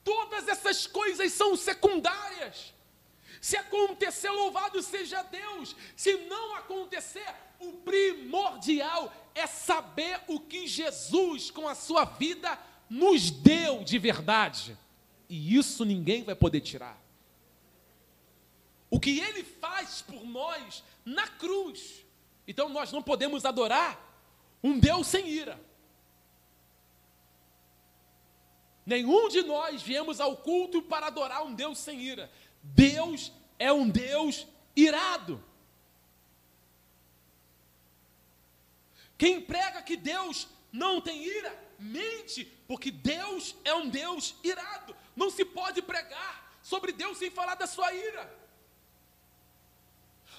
[0.02, 2.74] Todas essas coisas são secundárias.
[3.42, 5.74] Se acontecer, louvado seja Deus.
[5.96, 7.26] Se não acontecer,
[7.58, 12.56] o primordial é saber o que Jesus, com a sua vida,
[12.88, 14.78] nos deu de verdade.
[15.28, 17.02] E isso ninguém vai poder tirar
[18.88, 22.04] o que ele faz por nós na cruz.
[22.46, 23.98] Então nós não podemos adorar
[24.62, 25.58] um Deus sem ira.
[28.84, 32.30] Nenhum de nós viemos ao culto para adorar um Deus sem ira.
[32.62, 35.42] Deus é um Deus irado.
[39.18, 44.96] Quem prega que Deus não tem ira, mente, porque Deus é um Deus irado.
[45.14, 48.42] Não se pode pregar sobre Deus sem falar da sua ira.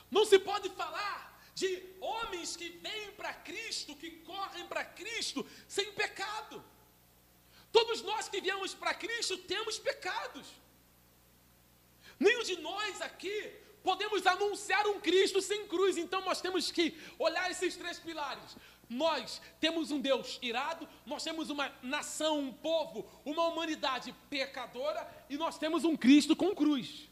[0.10, 5.92] Não se pode falar de homens que vêm para Cristo, que correm para Cristo sem
[5.94, 6.64] pecado.
[7.72, 10.48] Todos nós que viemos para Cristo temos pecados.
[12.20, 13.52] Nenhum de nós aqui
[13.84, 15.98] podemos anunciar um Cristo sem cruz.
[15.98, 18.56] Então nós temos que olhar esses três pilares.
[18.90, 25.38] Nós temos um Deus irado, nós temos uma nação, um povo, uma humanidade pecadora e
[25.38, 27.10] nós temos um Cristo com cruz.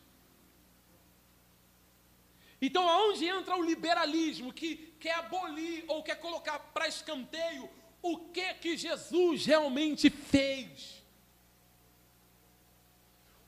[2.62, 7.68] Então, aonde entra o liberalismo que quer abolir ou quer colocar para escanteio
[8.04, 11.01] o que que Jesus realmente fez?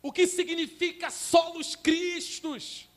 [0.08, 2.89] O que significa solos Cristos?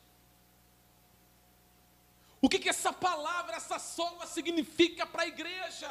[2.41, 5.89] O que, que essa palavra, essa sola significa para a igreja?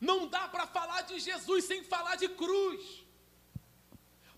[0.00, 3.04] Não dá para falar de Jesus sem falar de cruz.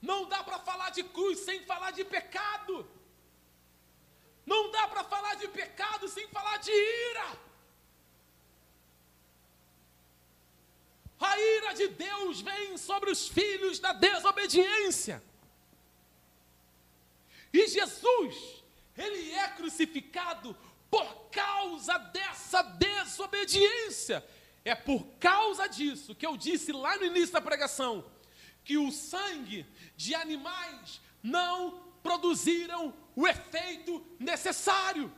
[0.03, 2.75] Não dá para falar de cruz sem falar de pecado.
[4.45, 7.39] Não dá para falar de pecado sem falar de ira.
[11.21, 15.23] A ira de Deus vem sobre os filhos da desobediência.
[17.57, 18.63] E Jesus,
[18.95, 20.55] ele é crucificado
[20.91, 24.23] por causa dessa desobediência.
[24.63, 28.05] É por causa disso que eu disse lá no início da pregação
[28.63, 29.65] que o sangue
[29.97, 35.11] de animais não produziram o efeito necessário.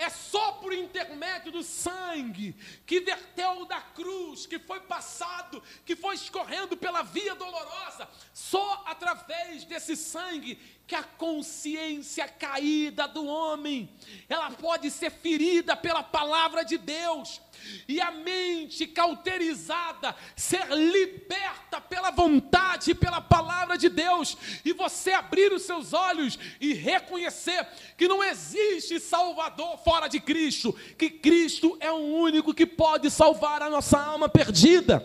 [0.00, 6.14] É só por intermédio do sangue que verteu da cruz, que foi passado, que foi
[6.14, 13.94] escorrendo pela via dolorosa, só através desse sangue que a consciência caída do homem,
[14.28, 17.40] ela pode ser ferida pela palavra de Deus.
[17.86, 25.12] E a mente cauterizada ser liberta pela vontade e pela palavra de Deus, e você
[25.12, 27.64] abrir os seus olhos e reconhecer
[27.96, 33.60] que não existe Salvador fora de Cristo, que Cristo é o único que pode salvar
[33.60, 34.96] a nossa alma perdida.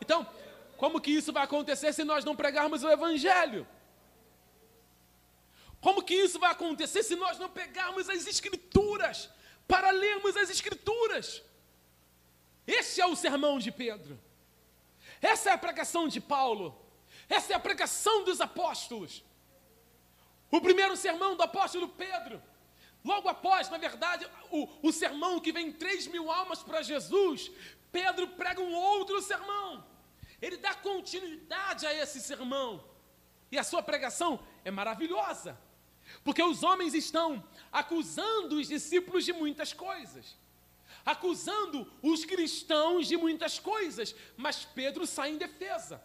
[0.00, 0.26] Então,
[0.78, 3.66] como que isso vai acontecer se nós não pregarmos o Evangelho?
[5.80, 9.28] Como que isso vai acontecer se nós não pegarmos as Escrituras?
[9.66, 11.42] para lermos as Escrituras.
[12.66, 14.18] Esse é o sermão de Pedro.
[15.20, 16.66] Essa é a pregação de Paulo.
[17.28, 19.24] Essa é a pregação dos apóstolos.
[20.50, 22.42] O primeiro sermão do apóstolo Pedro.
[23.06, 27.52] Logo após, na verdade, o, o sermão que vem três mil almas para Jesus,
[27.92, 29.86] Pedro prega um outro sermão.
[30.42, 32.82] Ele dá continuidade a esse sermão.
[33.52, 35.56] E a sua pregação é maravilhosa.
[36.24, 37.28] Porque os homens estão
[37.70, 40.36] acusando os discípulos de muitas coisas,
[41.04, 46.02] acusando os cristãos de muitas coisas, mas Pedro sai em defesa.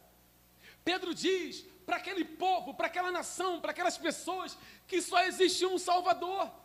[0.85, 4.55] Pedro diz para aquele povo, para aquela nação, para aquelas pessoas,
[4.87, 6.60] que só existe um Salvador,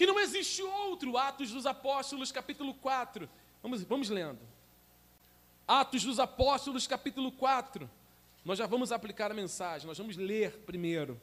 [0.00, 1.18] que não existe outro.
[1.18, 3.28] Atos dos Apóstolos, capítulo 4.
[3.62, 4.40] Vamos, vamos lendo.
[5.68, 7.88] Atos dos Apóstolos, capítulo 4.
[8.42, 11.20] Nós já vamos aplicar a mensagem, nós vamos ler primeiro.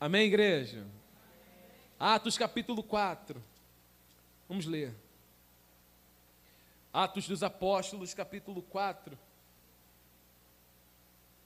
[0.00, 0.86] Amém, igreja?
[2.00, 3.44] Atos capítulo 4.
[4.48, 4.94] Vamos ler.
[6.94, 9.18] Atos dos Apóstolos, capítulo 4.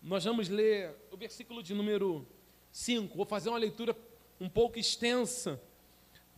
[0.01, 2.25] Nós vamos ler o versículo de número
[2.71, 3.17] 5.
[3.17, 3.97] Vou fazer uma leitura
[4.41, 5.61] um pouco extensa,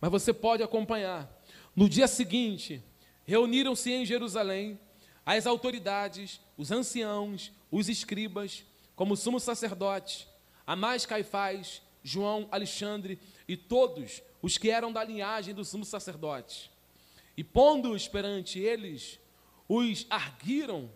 [0.01, 1.31] mas você pode acompanhar.
[1.75, 2.83] No dia seguinte,
[3.25, 4.77] reuniram-se em Jerusalém
[5.25, 10.27] as autoridades, os anciãos, os escribas, como sumo sacerdote,
[10.67, 16.69] Amás Caifás, João, Alexandre e todos os que eram da linhagem do sumo sacerdote.
[17.37, 19.19] E pondo-os perante eles,
[19.67, 20.91] os arguiram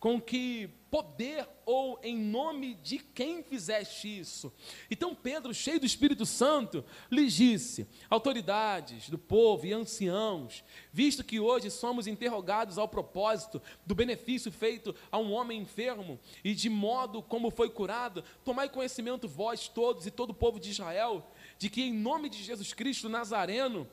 [0.00, 4.52] com que poder ou em nome de quem fizeste isso?
[4.90, 11.38] Então Pedro, cheio do Espírito Santo, lhes disse: autoridades do povo e anciãos, visto que
[11.38, 17.22] hoje somos interrogados ao propósito do benefício feito a um homem enfermo e de modo
[17.22, 21.82] como foi curado, tomai conhecimento vós todos e todo o povo de Israel, de que
[21.82, 23.86] em nome de Jesus Cristo Nazareno,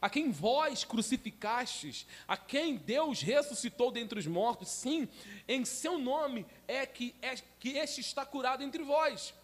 [0.00, 5.06] a quem vós crucificastes, a quem Deus ressuscitou dentre os mortos, sim,
[5.46, 9.34] em seu nome é que, é que este está curado entre vós.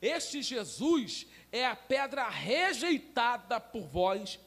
[0.00, 4.40] Este Jesus é a pedra rejeitada por vós,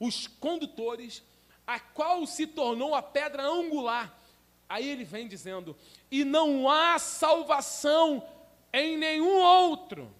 [0.00, 1.22] os condutores,
[1.66, 4.18] a qual se tornou a pedra angular.
[4.66, 5.76] Aí ele vem dizendo:
[6.10, 8.26] e não há salvação
[8.72, 10.10] em nenhum outro,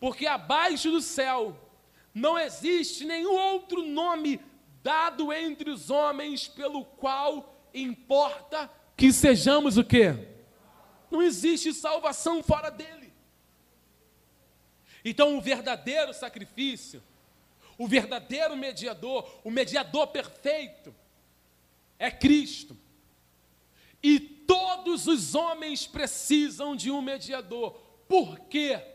[0.00, 1.54] porque abaixo do céu
[2.14, 4.40] não existe nenhum outro nome
[4.82, 10.28] dado entre os homens pelo qual importa que sejamos o quê?
[11.10, 13.12] Não existe salvação fora dele.
[15.04, 17.02] Então, o verdadeiro sacrifício,
[17.76, 20.94] o verdadeiro mediador, o mediador perfeito,
[21.98, 22.76] é Cristo.
[24.02, 27.72] E todos os homens precisam de um mediador.
[28.08, 28.91] por quê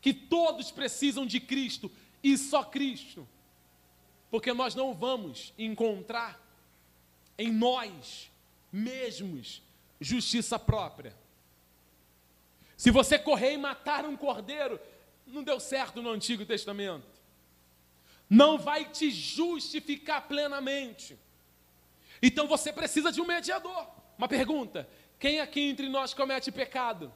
[0.00, 1.90] que todos precisam de Cristo
[2.22, 3.28] e só Cristo?
[4.30, 6.40] Porque nós não vamos encontrar
[7.36, 8.30] em nós
[8.72, 9.62] mesmos
[10.00, 11.16] justiça própria.
[12.76, 14.78] Se você correr e matar um cordeiro,
[15.26, 17.06] não deu certo no Antigo Testamento.
[18.30, 21.18] Não vai te justificar plenamente.
[22.22, 23.88] Então você precisa de um mediador.
[24.16, 24.88] Uma pergunta:
[25.18, 27.12] quem aqui entre nós comete pecado?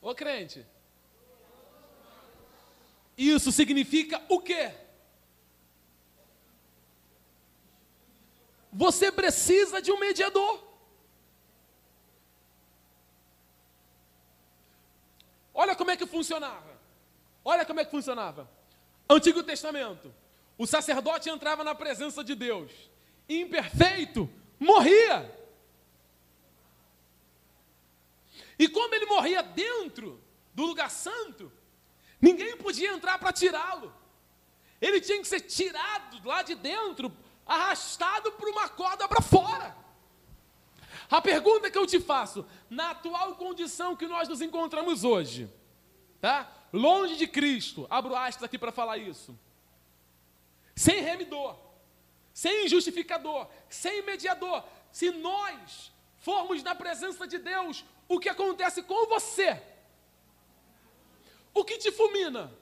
[0.00, 0.66] Ô crente.
[3.16, 4.72] Isso significa o quê?
[8.72, 10.64] Você precisa de um mediador.
[15.52, 16.78] Olha como é que funcionava.
[17.44, 18.48] Olha como é que funcionava.
[19.08, 20.14] Antigo Testamento.
[20.56, 22.72] O sacerdote entrava na presença de Deus.
[23.28, 25.39] Imperfeito, morria.
[28.60, 31.50] E como ele morria dentro do lugar santo,
[32.20, 33.90] ninguém podia entrar para tirá-lo.
[34.78, 37.10] Ele tinha que ser tirado lá de dentro
[37.46, 39.74] arrastado por uma corda para fora.
[41.10, 45.50] A pergunta que eu te faço, na atual condição que nós nos encontramos hoje,
[46.20, 46.46] tá?
[46.70, 49.34] Longe de Cristo, abro aspas aqui para falar isso.
[50.76, 51.58] Sem remidor,
[52.34, 54.62] sem justificador, sem mediador.
[54.92, 59.62] Se nós formos na presença de Deus, o que acontece com você?
[61.54, 62.52] O que te fulmina?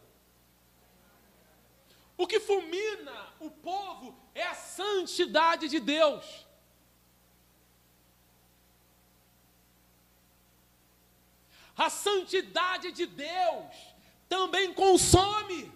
[2.18, 6.46] O que fulmina o povo é a santidade de Deus.
[11.74, 13.74] A santidade de Deus
[14.28, 15.72] também consome.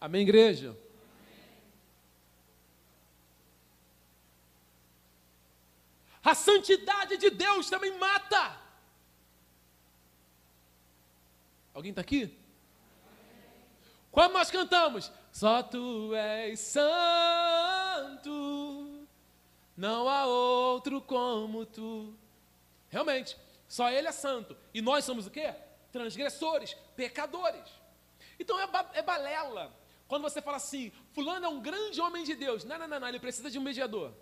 [0.00, 0.78] Amém, igreja?
[6.22, 8.58] A santidade de Deus também mata.
[11.72, 12.36] Alguém está aqui?
[14.10, 18.26] Quando nós cantamos, só tu és santo,
[19.76, 22.14] não há outro como tu.
[22.88, 23.36] Realmente,
[23.68, 24.56] só Ele é santo.
[24.74, 25.54] E nós somos o quê?
[25.92, 27.70] Transgressores, pecadores.
[28.38, 29.72] Então é, ba é balela.
[30.08, 32.64] Quando você fala assim, fulano é um grande homem de Deus.
[32.64, 34.12] Não, não, não, não, ele precisa de um mediador.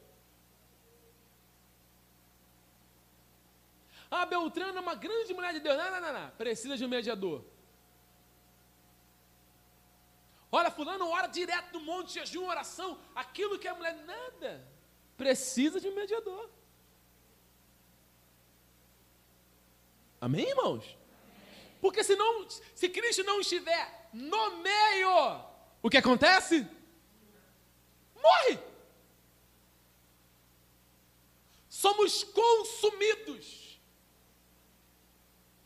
[4.11, 5.77] Ah, Beltrano é uma grande mulher de Deus.
[5.77, 6.31] Não, não, não, não.
[6.31, 7.45] Precisa de um mediador.
[10.51, 12.99] Olha, fulano ora direto no monte, jejum, oração.
[13.15, 14.67] Aquilo que a mulher, nada.
[15.17, 16.49] Precisa de um mediador.
[20.21, 20.97] Amém, irmãos?
[21.81, 25.41] Porque senão, se Cristo não estiver no meio,
[25.83, 26.67] o que acontece?
[28.17, 28.59] Morre.
[31.69, 33.68] Somos consumidos.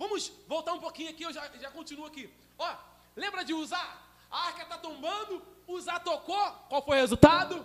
[0.03, 2.25] Vamos voltar um pouquinho aqui, eu já, já continuo aqui.
[2.59, 2.69] Ó,
[3.15, 3.89] lembra de usar
[4.33, 7.65] a arca está tombando, Uzá tocou, qual foi o resultado?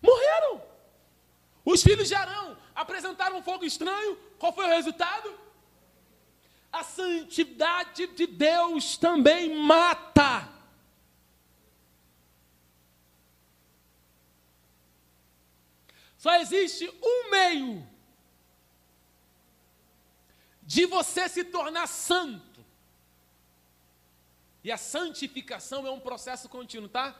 [0.00, 0.62] Morreram.
[1.64, 5.36] Os filhos de Arão apresentaram um fogo estranho, qual foi o resultado?
[6.70, 10.48] A santidade de Deus também mata.
[16.18, 17.97] Só existe um meio
[20.68, 22.62] de você se tornar santo
[24.62, 27.18] e a santificação é um processo contínuo, tá?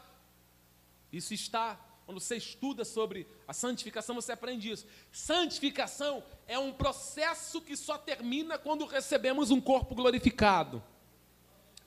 [1.10, 4.86] Isso está, quando você estuda sobre a santificação, você aprende isso.
[5.10, 10.84] Santificação é um processo que só termina quando recebemos um corpo glorificado.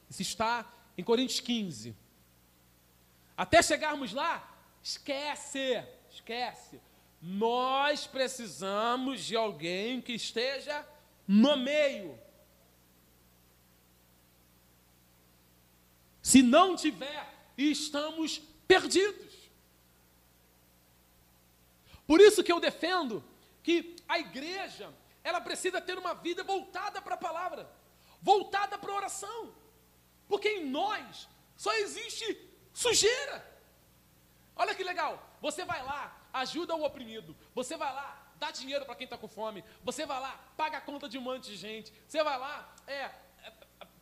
[0.09, 1.95] Isso está em Coríntios 15.
[3.37, 4.51] Até chegarmos lá,
[4.81, 6.81] esquece, esquece.
[7.21, 10.83] Nós precisamos de alguém que esteja
[11.27, 12.19] no meio.
[16.21, 19.31] Se não tiver, estamos perdidos.
[22.05, 23.23] Por isso que eu defendo
[23.63, 24.93] que a igreja,
[25.23, 27.69] ela precisa ter uma vida voltada para a palavra,
[28.21, 29.53] voltada para a oração.
[30.27, 32.37] Porque em nós só existe
[32.73, 33.45] sujeira.
[34.55, 38.95] Olha que legal, você vai lá, ajuda o oprimido, você vai lá, dá dinheiro para
[38.95, 41.93] quem está com fome, você vai lá, paga a conta de um monte de gente,
[42.07, 43.53] você vai lá, é, é,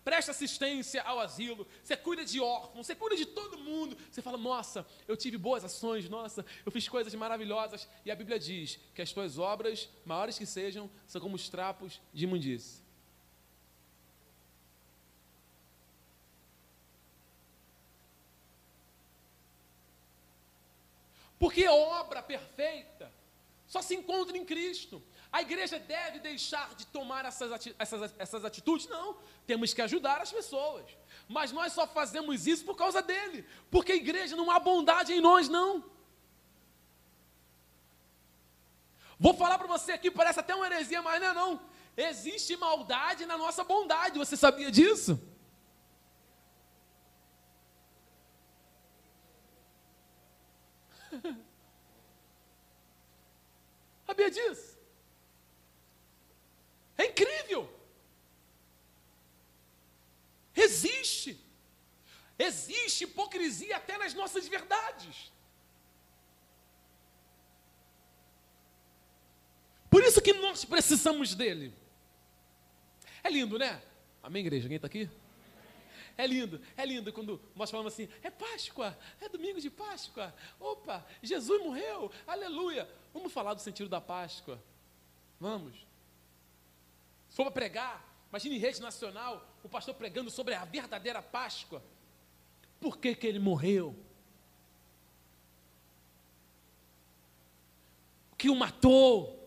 [0.02, 3.98] presta assistência ao asilo, você cuida de órfãos, você cuida de todo mundo.
[4.10, 7.88] Você fala, nossa, eu tive boas ações, nossa, eu fiz coisas maravilhosas.
[8.06, 12.02] E a Bíblia diz que as tuas obras, maiores que sejam, são como os trapos
[12.14, 12.82] de imundície.
[21.38, 23.19] Porque obra perfeita
[23.70, 25.02] só se encontra em Cristo.
[25.32, 28.88] A igreja deve deixar de tomar essas, ati essas, essas atitudes?
[28.88, 29.18] Não.
[29.46, 30.86] Temos que ajudar as pessoas.
[31.28, 33.46] Mas nós só fazemos isso por causa dele.
[33.70, 35.86] Porque a igreja não há bondade em nós, não.
[39.20, 41.62] Vou falar para você aqui, parece até uma heresia, mas não é não.
[41.96, 44.18] Existe maldade na nossa bondade.
[44.18, 45.22] Você sabia disso?
[54.10, 54.76] Sabia disso?
[56.98, 57.72] É incrível.
[60.56, 61.40] Existe.
[62.40, 65.32] Existe hipocrisia até nas nossas verdades.
[69.92, 71.72] Por isso que nós precisamos dele.
[73.24, 73.80] É lindo, né?
[74.24, 74.66] Amém, igreja?
[74.66, 75.08] Alguém está aqui?
[76.18, 80.34] É lindo, é lindo quando nós falamos assim: é Páscoa, é domingo de Páscoa.
[80.60, 82.90] Opa, Jesus morreu, aleluia.
[83.14, 84.62] Vamos falar do sentido da Páscoa.
[85.40, 85.76] Vamos.
[87.30, 91.82] Se for para pregar, imagine em rede nacional, o pastor pregando sobre a verdadeira Páscoa.
[92.80, 93.96] Por que, que ele morreu?
[98.32, 99.38] O que o matou?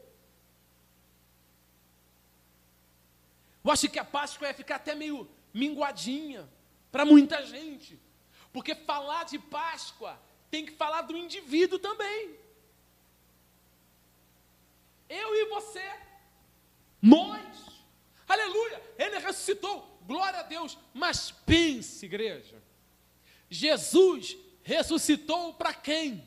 [3.64, 6.48] Eu acho que a Páscoa ia ficar até meio minguadinha
[6.90, 7.98] para muita gente.
[8.52, 12.41] Porque falar de Páscoa tem que falar do indivíduo também.
[15.12, 15.84] Eu e você.
[17.02, 17.44] Nós.
[18.26, 18.82] Aleluia.
[18.98, 20.00] Ele ressuscitou.
[20.06, 20.78] Glória a Deus.
[20.94, 22.62] Mas pense, igreja.
[23.50, 26.26] Jesus ressuscitou para quem?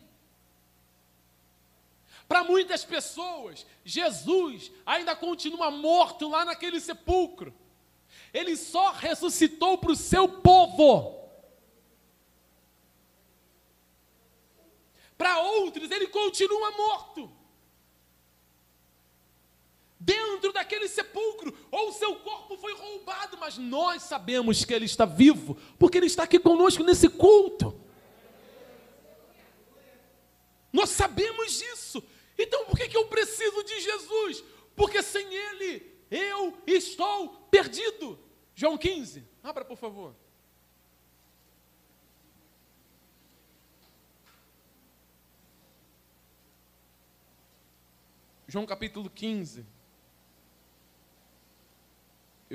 [2.28, 7.54] Para muitas pessoas, Jesus ainda continua morto lá naquele sepulcro.
[8.34, 11.24] Ele só ressuscitou para o seu povo.
[15.18, 17.35] Para outros, ele continua morto.
[20.06, 25.58] Dentro daquele sepulcro, ou seu corpo foi roubado, mas nós sabemos que ele está vivo,
[25.80, 27.82] porque ele está aqui conosco nesse culto.
[30.72, 32.04] Nós sabemos disso.
[32.38, 34.44] Então por que, que eu preciso de Jesus?
[34.76, 38.20] Porque sem Ele eu estou perdido.
[38.54, 40.16] João 15, abra por favor.
[48.48, 49.66] João capítulo 15.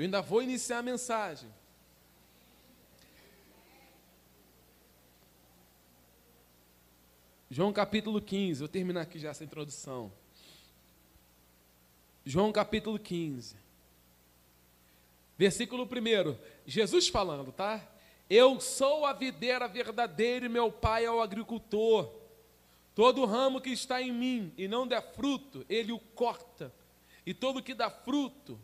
[0.01, 1.47] Eu ainda vou iniciar a mensagem.
[7.51, 10.11] João capítulo 15, vou terminar aqui já essa introdução.
[12.25, 13.55] João capítulo 15,
[15.37, 16.35] versículo 1,
[16.65, 17.87] Jesus falando, tá?
[18.27, 22.11] Eu sou a videira verdadeira e meu pai é o agricultor.
[22.95, 26.73] Todo ramo que está em mim e não der fruto, ele o corta.
[27.23, 28.59] E todo que dá fruto,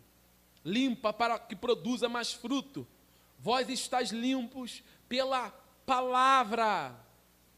[0.68, 2.86] limpa para que produza mais fruto.
[3.40, 5.50] Vós estáis limpos pela
[5.86, 6.94] palavra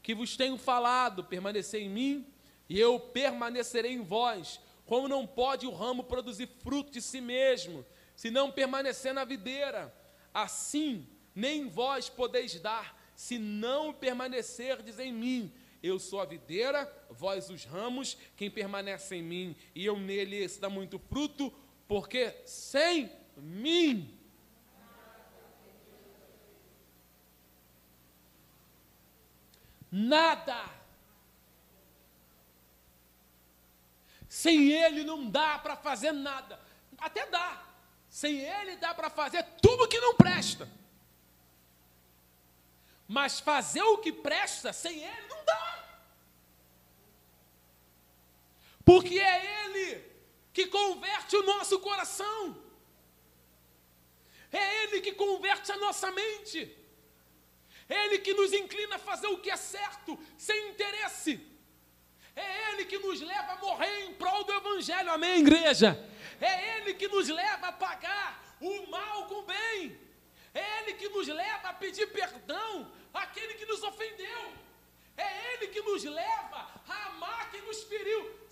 [0.00, 2.26] que vos tenho falado, permanecer em mim
[2.68, 4.60] e eu permanecerei em vós.
[4.86, 7.84] Como não pode o ramo produzir fruto de si mesmo,
[8.14, 9.92] se não permanecer na videira?
[10.32, 11.04] Assim,
[11.34, 15.52] nem vós podeis dar, se não permanecerdes em mim.
[15.82, 20.60] Eu sou a videira, vós os ramos, quem permanece em mim e eu nele, esse
[20.60, 21.52] dá muito fruto,
[21.90, 24.16] porque sem mim
[29.90, 30.70] nada.
[34.28, 36.60] Sem Ele não dá para fazer nada.
[36.96, 37.60] Até dá.
[38.08, 40.68] Sem Ele dá para fazer tudo que não presta.
[43.08, 45.84] Mas fazer o que presta sem Ele não dá.
[48.84, 50.09] Porque é Ele
[50.52, 52.56] que converte o nosso coração.
[54.52, 56.76] É Ele que converte a nossa mente.
[57.88, 61.40] Ele que nos inclina a fazer o que é certo, sem interesse.
[62.34, 65.98] É Ele que nos leva a morrer em prol do Evangelho, amém, igreja?
[66.40, 69.98] É Ele que nos leva a pagar o mal com o bem.
[70.54, 74.52] É Ele que nos leva a pedir perdão àquele que nos ofendeu.
[75.16, 78.09] É Ele que nos leva a amar quem nos feriu.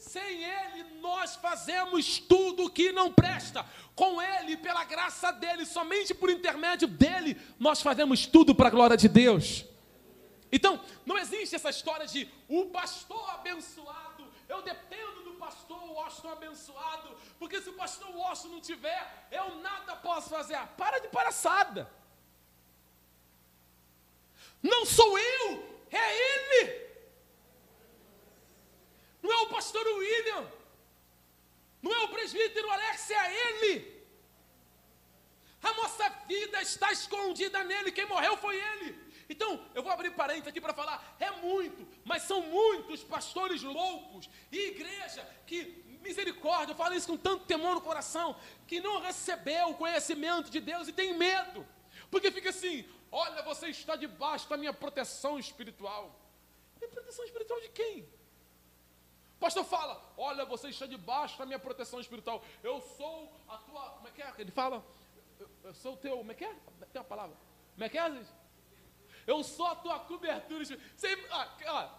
[0.09, 3.67] Sem Ele, nós fazemos tudo o que não presta.
[3.95, 8.97] Com Ele, pela graça dEle, somente por intermédio dEle, nós fazemos tudo para a glória
[8.97, 9.67] de Deus.
[10.51, 17.15] Então, não existe essa história de o pastor abençoado, eu dependo do pastor Washington abençoado,
[17.39, 20.59] porque se o pastor Washington não tiver, eu nada posso fazer.
[20.79, 21.91] Para de palhaçada.
[24.63, 26.88] Não sou eu, é Ele.
[29.37, 30.51] O pastor William,
[31.83, 33.99] não é o presbítero Alex, é ele.
[35.63, 39.09] A nossa vida está escondida nele, quem morreu foi ele.
[39.29, 44.29] Então, eu vou abrir parênteses aqui para falar, é muito, mas são muitos pastores loucos
[44.51, 48.35] e igreja que, misericórdia, eu falo isso com tanto temor no coração,
[48.67, 51.67] que não recebeu o conhecimento de Deus e tem medo,
[52.11, 56.19] porque fica assim: olha, você está debaixo da minha proteção espiritual.
[56.81, 58.09] E proteção espiritual de quem?
[59.39, 62.43] Pastor fala: Olha, você está debaixo da minha proteção espiritual.
[62.63, 63.91] Eu sou a tua.
[63.91, 64.35] Como é que é?
[64.39, 64.85] Ele fala:
[65.39, 66.17] Eu, eu sou o teu.
[66.17, 66.55] Como é que é?
[66.93, 67.37] Tem uma palavra.
[67.75, 68.23] Como é que é?
[69.27, 70.65] Eu sou a tua cobertura.
[70.65, 70.79] Você,
[71.31, 71.99] ah, ah,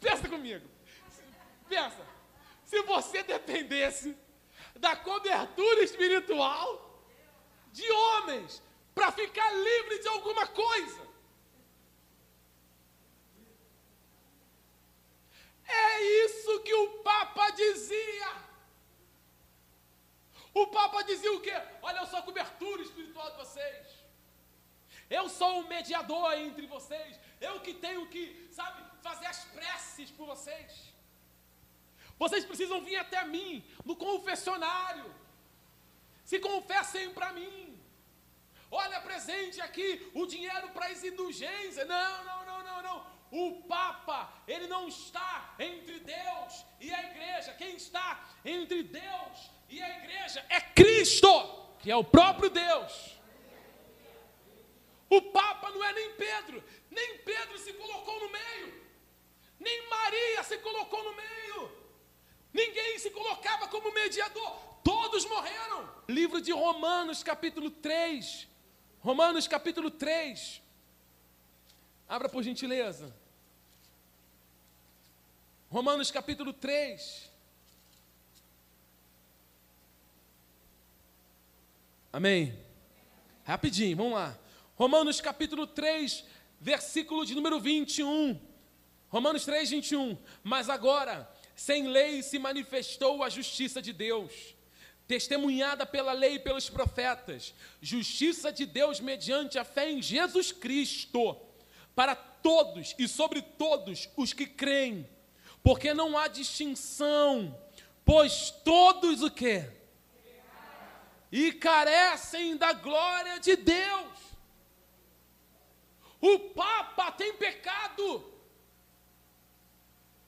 [0.00, 0.68] pensa comigo.
[1.68, 2.06] Pensa.
[2.64, 4.16] Se você dependesse
[4.76, 7.00] da cobertura espiritual
[7.72, 8.62] de homens
[8.94, 11.03] para ficar livre de alguma coisa.
[15.66, 18.32] É isso que o Papa dizia.
[20.52, 21.54] O Papa dizia o quê?
[21.82, 24.04] Olha, eu sou a cobertura espiritual de vocês.
[25.10, 27.18] Eu sou o mediador entre vocês.
[27.40, 30.94] Eu que tenho que, sabe, fazer as preces por vocês.
[32.18, 35.12] Vocês precisam vir até mim no confessionário.
[36.24, 37.78] Se confessem para mim.
[38.70, 41.86] Olha, presente aqui o dinheiro para as indulgências.
[41.86, 43.13] Não, não, não, não, não.
[43.36, 47.52] O Papa, ele não está entre Deus e a igreja.
[47.54, 51.28] Quem está entre Deus e a igreja é Cristo,
[51.80, 53.18] que é o próprio Deus.
[55.10, 58.80] O Papa não é nem Pedro, nem Pedro se colocou no meio,
[59.58, 61.72] nem Maria se colocou no meio,
[62.52, 64.52] ninguém se colocava como mediador,
[64.84, 65.92] todos morreram.
[66.08, 68.46] Livro de Romanos, capítulo 3.
[69.00, 70.62] Romanos, capítulo 3.
[72.08, 73.23] Abra por gentileza.
[75.74, 77.28] Romanos, capítulo 3.
[82.12, 82.56] Amém.
[83.42, 84.38] Rapidinho, vamos lá.
[84.76, 86.24] Romanos capítulo 3,
[86.60, 88.40] versículo de número 21.
[89.08, 90.16] Romanos 3, 21.
[90.44, 94.54] Mas agora, sem lei se manifestou a justiça de Deus,
[95.08, 97.52] testemunhada pela lei e pelos profetas,
[97.82, 101.36] justiça de Deus mediante a fé em Jesus Cristo,
[101.96, 105.12] para todos e sobre todos os que creem,
[105.64, 107.58] porque não há distinção,
[108.04, 109.66] pois todos o que?
[111.32, 114.18] E carecem da glória de Deus.
[116.20, 118.30] O Papa tem pecado.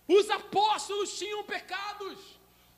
[0.08, 2.18] Os apóstolos tinham pecados.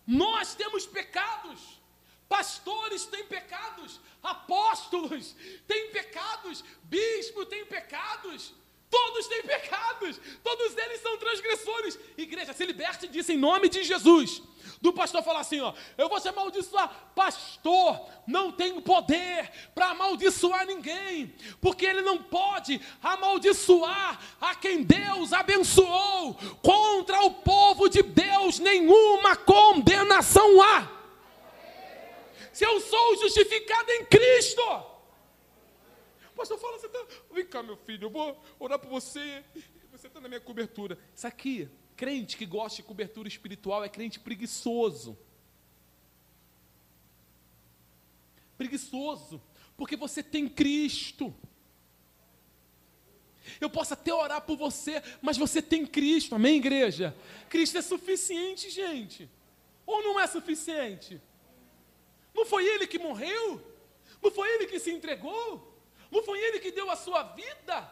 [0.04, 1.80] Nós temos pecados.
[2.28, 4.00] Pastores têm pecados.
[4.20, 5.34] Apóstolos
[5.68, 6.64] têm pecados.
[6.82, 8.52] Bispo tem pecados.
[8.90, 11.98] Todos têm pecados, todos eles são transgressores.
[12.16, 14.42] Igreja, se liberte disso em nome de Jesus.
[14.80, 17.10] Do pastor falar assim: ó, eu vou te amaldiçoar.
[17.14, 25.32] Pastor, não tem poder para amaldiçoar ninguém, porque ele não pode amaldiçoar a quem Deus
[25.32, 26.34] abençoou.
[26.62, 30.88] Contra o povo de Deus, nenhuma condenação há.
[32.52, 34.62] Se eu sou justificado em Cristo
[36.38, 37.06] pastor fala, você tá.
[37.32, 39.44] Vem cá, meu filho, eu vou orar por você.
[39.90, 40.96] Você está na minha cobertura.
[41.14, 45.18] Isso aqui, crente que gosta de cobertura espiritual é crente preguiçoso.
[48.56, 49.42] Preguiçoso,
[49.76, 51.34] porque você tem Cristo.
[53.60, 57.16] Eu posso até orar por você, mas você tem Cristo, amém, igreja?
[57.48, 59.28] Cristo é suficiente, gente.
[59.84, 61.20] Ou não é suficiente?
[62.34, 63.60] Não foi Ele que morreu?
[64.22, 65.67] Não foi Ele que se entregou?
[66.10, 67.90] Não foi ele que deu a sua vida?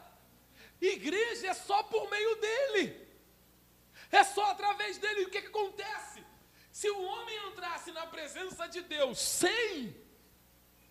[0.81, 3.07] Igreja é só por meio dele.
[4.11, 5.25] É só através dele.
[5.25, 6.25] O que, que acontece?
[6.71, 9.97] Se o homem entrasse na presença de Deus sem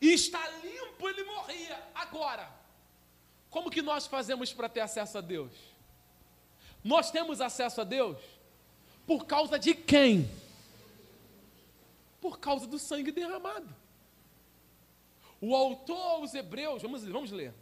[0.01, 1.81] e está limpo, ele morria.
[1.93, 2.51] Agora,
[3.49, 5.51] como que nós fazemos para ter acesso a Deus?
[6.83, 8.17] Nós temos acesso a Deus
[9.05, 10.29] por causa de quem?
[12.19, 13.73] Por causa do sangue derramado.
[15.45, 17.53] O autor aos Hebreus, vamos, vamos ler.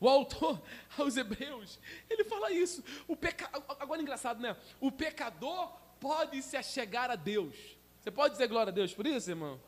[0.00, 0.58] O autor
[0.96, 1.78] aos Hebreus,
[2.08, 2.82] ele fala isso.
[3.06, 3.50] O peca...
[3.78, 4.56] Agora é engraçado, né?
[4.80, 5.70] O pecador
[6.00, 7.54] pode se achegar a Deus.
[8.00, 9.60] Você pode dizer glória a Deus por isso, irmão?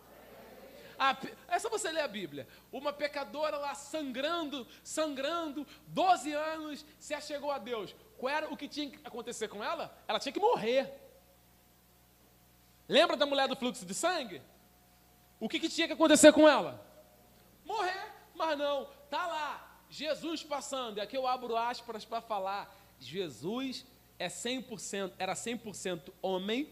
[0.98, 1.14] Ah,
[1.48, 2.48] é só você ler a Bíblia.
[2.72, 7.94] Uma pecadora lá sangrando, sangrando, 12 anos, se achegou a Deus.
[8.16, 9.94] Qual era o que tinha que acontecer com ela?
[10.08, 10.90] Ela tinha que morrer.
[12.88, 14.40] Lembra da mulher do fluxo de sangue?
[15.38, 16.90] O que, que tinha que acontecer com ela?
[17.64, 18.12] Morrer.
[18.34, 20.98] Mas não, tá lá, Jesus passando.
[20.98, 22.74] E aqui eu abro aspas para falar.
[22.98, 23.84] Jesus
[24.18, 26.68] é 100%, era 100% homem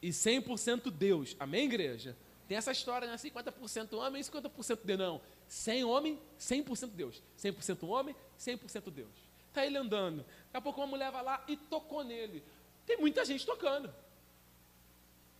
[0.00, 1.36] e 100% Deus.
[1.38, 2.16] Amém, igreja?
[2.46, 3.16] Tem essa história, né?
[3.16, 4.98] 50% homem e 50% Deus.
[4.98, 5.20] Não.
[5.46, 7.22] 100 homem, 100% Deus.
[7.38, 9.10] 100% homem, 100% Deus.
[9.48, 10.18] Está ele andando.
[10.18, 12.42] Daqui a pouco uma mulher vai lá e tocou nele.
[12.86, 13.92] Tem muita gente tocando.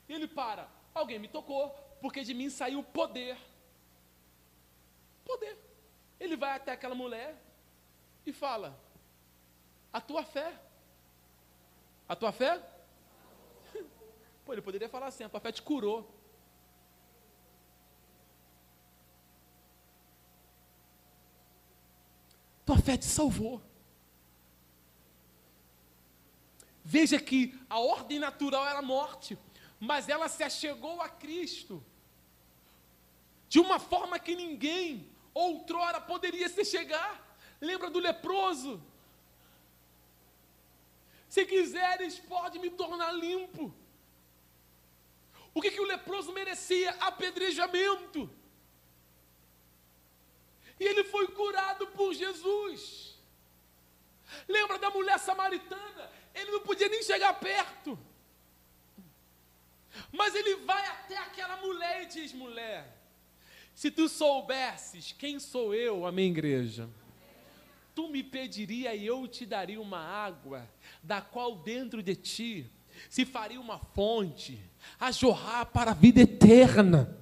[0.08, 0.68] E ele para.
[0.94, 1.70] Alguém me tocou,
[2.00, 3.38] porque de mim saiu poder.
[5.28, 5.58] Poder.
[6.18, 7.36] Ele vai até aquela mulher
[8.24, 8.80] e fala:
[9.92, 10.58] A tua fé.
[12.08, 12.58] A tua fé?
[14.44, 16.10] Pô, ele poderia falar assim: A tua fé te curou.
[22.64, 23.62] Tua fé te salvou.
[26.82, 29.38] Veja que a ordem natural era a morte,
[29.78, 31.84] mas ela se achegou a Cristo
[33.48, 37.12] de uma forma que ninguém outrora poderia se chegar.
[37.60, 38.82] Lembra do leproso?
[41.28, 43.74] Se quiseres, pode me tornar limpo.
[45.54, 46.90] O que, que o leproso merecia?
[47.00, 48.30] Apedrejamento.
[50.80, 53.16] E ele foi curado por Jesus.
[54.46, 56.10] Lembra da mulher samaritana?
[56.34, 57.98] Ele não podia nem chegar perto.
[60.12, 62.97] Mas ele vai até aquela mulher e diz: mulher,
[63.78, 66.90] se tu soubesses quem sou eu, amém, igreja,
[67.94, 70.68] tu me pediria e eu te daria uma água,
[71.00, 72.68] da qual dentro de ti
[73.08, 74.60] se faria uma fonte
[74.98, 77.16] a jorrar para a vida eterna.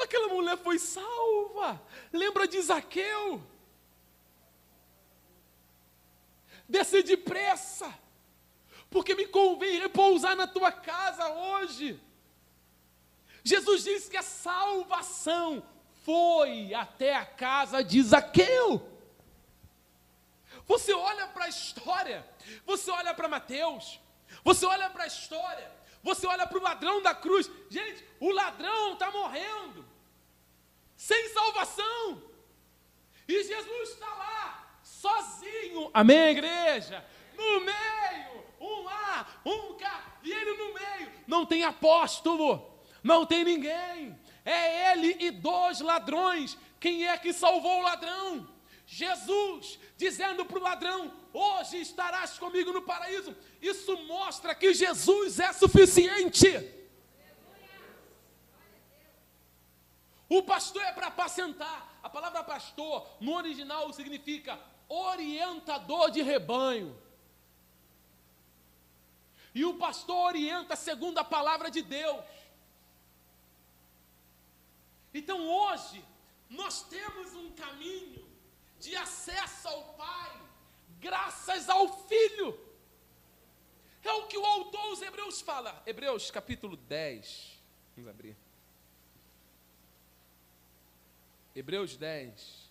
[0.00, 1.82] Aquela mulher foi salva.
[2.12, 3.42] Lembra de Zaqueu?
[6.68, 7.92] Desce depressa,
[8.88, 12.00] porque me convém repousar na tua casa hoje.
[13.44, 15.62] Jesus disse que a salvação
[16.02, 18.90] foi até a casa de Zaqueu.
[20.66, 22.26] Você olha para a história,
[22.64, 24.00] você olha para Mateus,
[24.42, 25.70] você olha para a história,
[26.02, 27.50] você olha para o ladrão da cruz.
[27.68, 29.84] Gente, o ladrão está morrendo,
[30.96, 32.22] sem salvação.
[33.28, 35.90] E Jesus está lá, sozinho.
[35.92, 37.04] Amém, igreja?
[37.36, 41.12] No meio, um lá, um cá, e ele no meio.
[41.26, 42.73] Não tem apóstolo
[43.04, 44.18] não tem ninguém.
[44.44, 46.56] É ele e dois ladrões.
[46.80, 48.48] Quem é que salvou o ladrão?
[48.86, 53.36] Jesus, dizendo para o ladrão: Hoje estarás comigo no paraíso.
[53.60, 56.48] Isso mostra que Jesus é suficiente.
[60.28, 61.92] O pastor é para apacentar.
[62.02, 66.96] A palavra pastor, no original, significa orientador de rebanho.
[69.54, 72.18] E o pastor orienta segundo a palavra de Deus.
[75.14, 76.04] Então hoje,
[76.50, 78.26] nós temos um caminho
[78.80, 80.42] de acesso ao Pai,
[80.98, 82.58] graças ao Filho.
[84.02, 85.82] É o que o autor aos Hebreus fala.
[85.86, 87.62] Hebreus capítulo 10.
[87.96, 88.36] Vamos abrir.
[91.54, 92.64] Hebreus 10.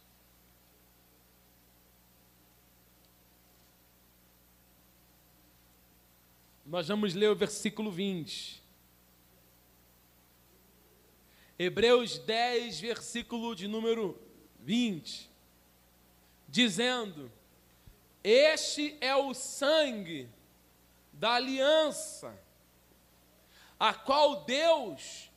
[6.65, 8.62] Nós vamos ler o versículo 20.
[11.57, 14.19] Hebreus 10, versículo de número
[14.59, 15.29] 20,
[16.47, 17.31] dizendo:
[18.23, 20.29] Este é o sangue
[21.11, 22.35] da aliança,
[23.79, 25.29] a qual Deus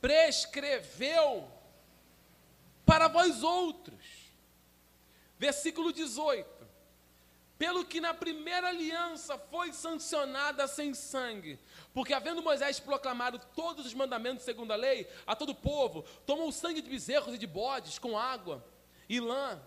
[0.00, 1.50] prescreveu
[2.86, 4.30] para vós outros.
[5.38, 6.60] Versículo 18:
[7.60, 11.58] pelo que na primeira aliança foi sancionada sem sangue.
[11.92, 16.48] Porque, havendo Moisés proclamado todos os mandamentos segundo a lei a todo o povo, tomou
[16.48, 18.64] o sangue de bezerros e de bodes com água
[19.08, 19.60] e lã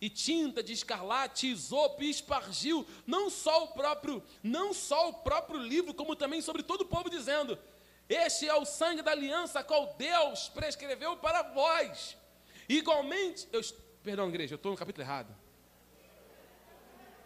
[0.00, 5.60] e tinta de escarlate, isopo e espargiu não só o próprio, não só o próprio
[5.60, 7.58] livro, como também sobre todo o povo dizendo:
[8.08, 12.16] Este é o sangue da aliança qual Deus prescreveu para vós.
[12.68, 13.60] Igualmente, eu,
[14.02, 15.34] perdão, igreja, eu estou no capítulo errado.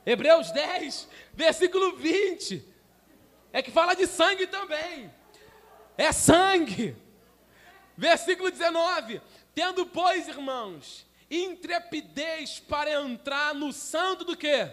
[0.05, 2.72] Hebreus 10, versículo 20.
[3.53, 5.13] É que fala de sangue também.
[5.97, 6.97] É sangue.
[7.97, 9.21] Versículo 19.
[9.55, 14.71] Tendo, pois, irmãos, intrepidez para entrar no santo do quê?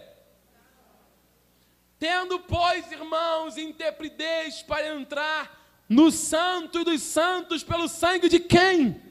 [2.00, 5.60] Tendo, pois, irmãos, intrepidez para entrar
[5.90, 9.02] no santo dos santos pelo sangue de quem?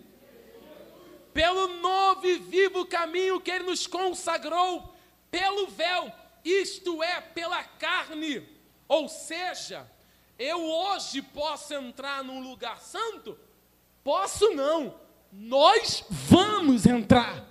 [1.34, 4.96] Pelo novo e vivo caminho que ele nos consagrou
[5.30, 6.10] pelo véu,
[6.42, 8.57] isto é, pela carne.
[8.88, 9.88] Ou seja,
[10.38, 13.38] eu hoje posso entrar num lugar santo?
[14.02, 14.98] Posso não.
[15.30, 17.46] Nós vamos entrar.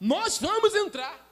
[0.00, 1.24] Nós vamos entrar.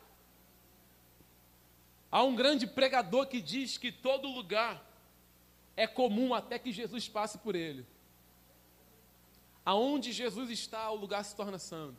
[2.13, 4.85] Há um grande pregador que diz que todo lugar
[5.77, 7.87] é comum até que Jesus passe por ele.
[9.65, 11.99] Aonde Jesus está, o lugar se torna santo.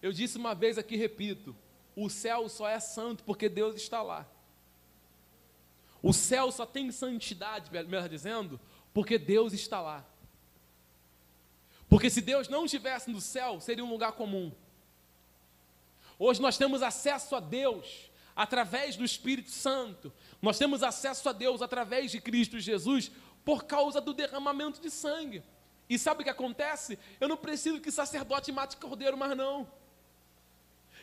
[0.00, 1.54] Eu disse uma vez aqui, repito:
[1.94, 4.26] o céu só é santo porque Deus está lá.
[6.02, 8.58] O céu só tem santidade, melhor dizendo,
[8.92, 10.04] porque Deus está lá.
[11.88, 14.50] Porque se Deus não estivesse no céu, seria um lugar comum.
[16.18, 20.12] Hoje nós temos acesso a Deus através do Espírito Santo.
[20.40, 23.10] Nós temos acesso a Deus através de Cristo Jesus
[23.44, 25.42] por causa do derramamento de sangue.
[25.88, 26.98] E sabe o que acontece?
[27.20, 29.68] Eu não preciso que sacerdote mate cordeiro mais não.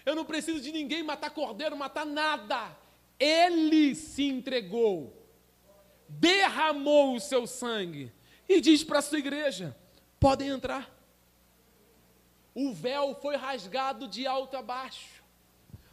[0.05, 2.75] Eu não preciso de ninguém matar cordeiro, matar nada.
[3.19, 5.13] Ele se entregou,
[6.07, 8.11] derramou o seu sangue
[8.47, 9.75] e diz para a sua igreja:
[10.19, 10.89] podem entrar.
[12.55, 15.23] O véu foi rasgado de alto a baixo.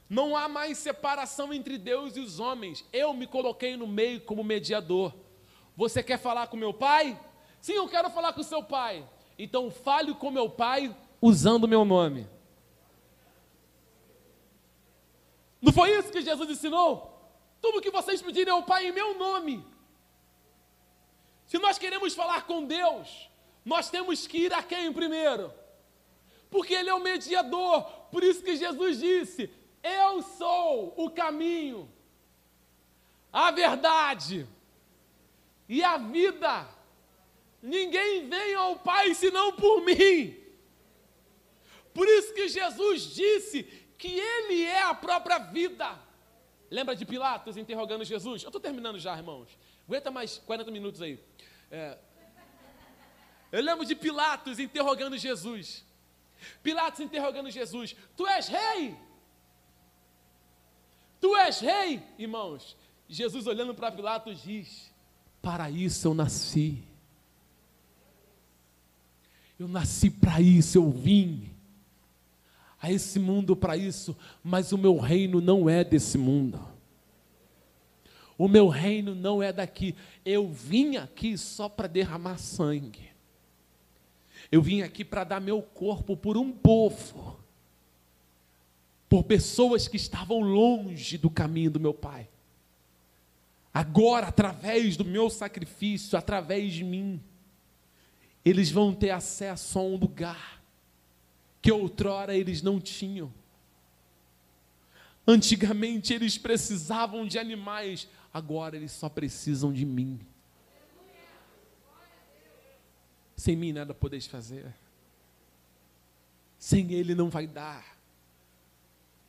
[0.09, 2.85] Não há mais separação entre Deus e os homens.
[2.93, 5.13] Eu me coloquei no meio como mediador.
[5.77, 7.19] Você quer falar com meu pai?
[7.61, 9.07] Sim, eu quero falar com seu pai.
[9.39, 12.27] Então fale com meu pai usando meu nome.
[15.61, 17.16] Não foi isso que Jesus ensinou?
[17.61, 19.65] Tudo que vocês pedirem ao Pai em meu nome.
[21.47, 23.29] Se nós queremos falar com Deus,
[23.65, 25.53] nós temos que ir a quem primeiro?
[26.51, 27.83] Porque Ele é o mediador.
[28.11, 29.51] Por isso que Jesus disse:
[29.83, 31.91] Eu sou o caminho,
[33.33, 34.47] a verdade
[35.69, 36.69] e a vida.
[37.63, 40.37] Ninguém vem ao Pai senão por mim.
[41.93, 43.63] Por isso que Jesus disse
[43.99, 46.06] que Ele é a própria vida.
[46.71, 48.43] Lembra de Pilatos interrogando Jesus?
[48.43, 49.49] Eu estou terminando já, irmãos.
[49.87, 51.19] Aguenta mais 40 minutos aí.
[51.71, 51.97] É.
[53.53, 55.85] Eu lembro de Pilatos interrogando Jesus.
[56.63, 58.97] Pilatos interrogando Jesus: Tu és rei?
[61.21, 62.77] Tu és rei, irmãos?
[63.09, 64.93] Jesus olhando para Pilatos diz:
[65.41, 66.83] Para isso eu nasci.
[69.59, 71.56] Eu nasci para isso, eu vim
[72.81, 76.61] a esse mundo para isso, mas o meu reino não é desse mundo.
[78.39, 79.95] O meu reino não é daqui.
[80.25, 83.11] Eu vim aqui só para derramar sangue.
[84.53, 87.41] Eu vim aqui para dar meu corpo por um povo,
[89.09, 92.29] por pessoas que estavam longe do caminho do meu Pai.
[93.73, 97.21] Agora, através do meu sacrifício, através de mim,
[98.45, 100.63] eles vão ter acesso a um lugar
[101.67, 103.35] que outrora eles não tinham.
[105.27, 110.21] Antigamente eles precisavam de animais, agora eles só precisam de mim.
[113.35, 114.73] Sem mim nada podeis fazer.
[116.57, 117.99] Sem Ele não vai dar.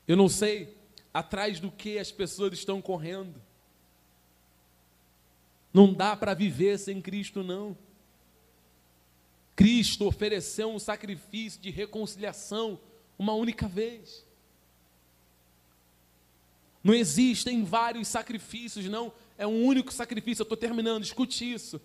[0.08, 0.78] Eu não sei
[1.12, 3.42] atrás do que as pessoas estão correndo.
[5.74, 7.76] Não dá para viver sem Cristo, não.
[9.58, 12.80] Cristo ofereceu um sacrifício de reconciliação
[13.20, 14.26] uma única vez.
[16.82, 19.12] Não existem vários sacrifícios, não.
[19.38, 20.44] É um único sacrifício.
[20.44, 21.82] Eu estou terminando, escute isso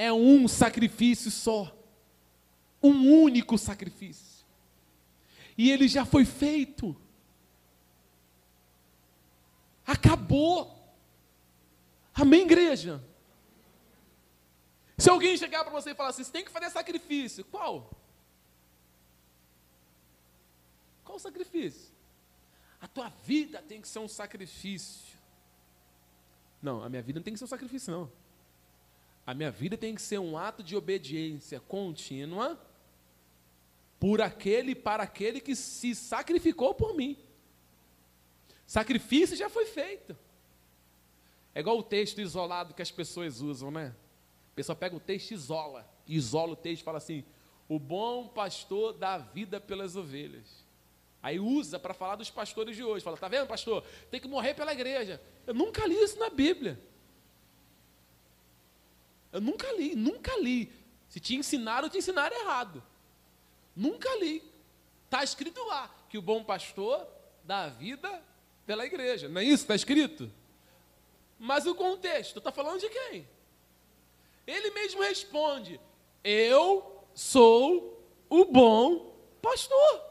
[0.00, 1.76] é um sacrifício só.
[2.82, 4.46] Um único sacrifício.
[5.58, 6.96] E ele já foi feito.
[9.86, 10.74] Acabou.
[12.14, 13.04] Amém, igreja?
[15.00, 17.90] Se alguém chegar para você e falar assim, você tem que fazer sacrifício, qual?
[21.02, 21.90] Qual o sacrifício?
[22.78, 25.18] A tua vida tem que ser um sacrifício.
[26.62, 28.12] Não, a minha vida não tem que ser um sacrifício, não.
[29.26, 32.60] A minha vida tem que ser um ato de obediência contínua
[33.98, 37.18] por aquele para aquele que se sacrificou por mim.
[38.66, 40.16] Sacrifício já foi feito.
[41.54, 43.94] É igual o texto isolado que as pessoas usam, né?
[44.60, 47.24] A pessoa pega o texto e isola, isola o texto e fala assim:
[47.66, 50.66] o bom pastor dá vida pelas ovelhas.
[51.22, 53.02] Aí usa para falar dos pastores de hoje.
[53.04, 53.82] Fala, tá vendo, pastor?
[54.10, 55.20] Tem que morrer pela igreja.
[55.46, 56.78] Eu nunca li isso na Bíblia.
[59.32, 60.70] Eu nunca li, nunca li.
[61.08, 62.82] Se te ensinaram, te ensinaram errado.
[63.74, 64.42] Nunca li.
[65.06, 67.06] Está escrito lá que o bom pastor
[67.44, 68.22] dá vida
[68.66, 69.28] pela igreja.
[69.28, 69.64] Não é isso?
[69.64, 70.30] Está escrito?
[71.38, 73.26] Mas o contexto, está falando de quem?
[74.46, 75.80] Ele mesmo responde:
[76.22, 80.02] Eu sou o bom pastor.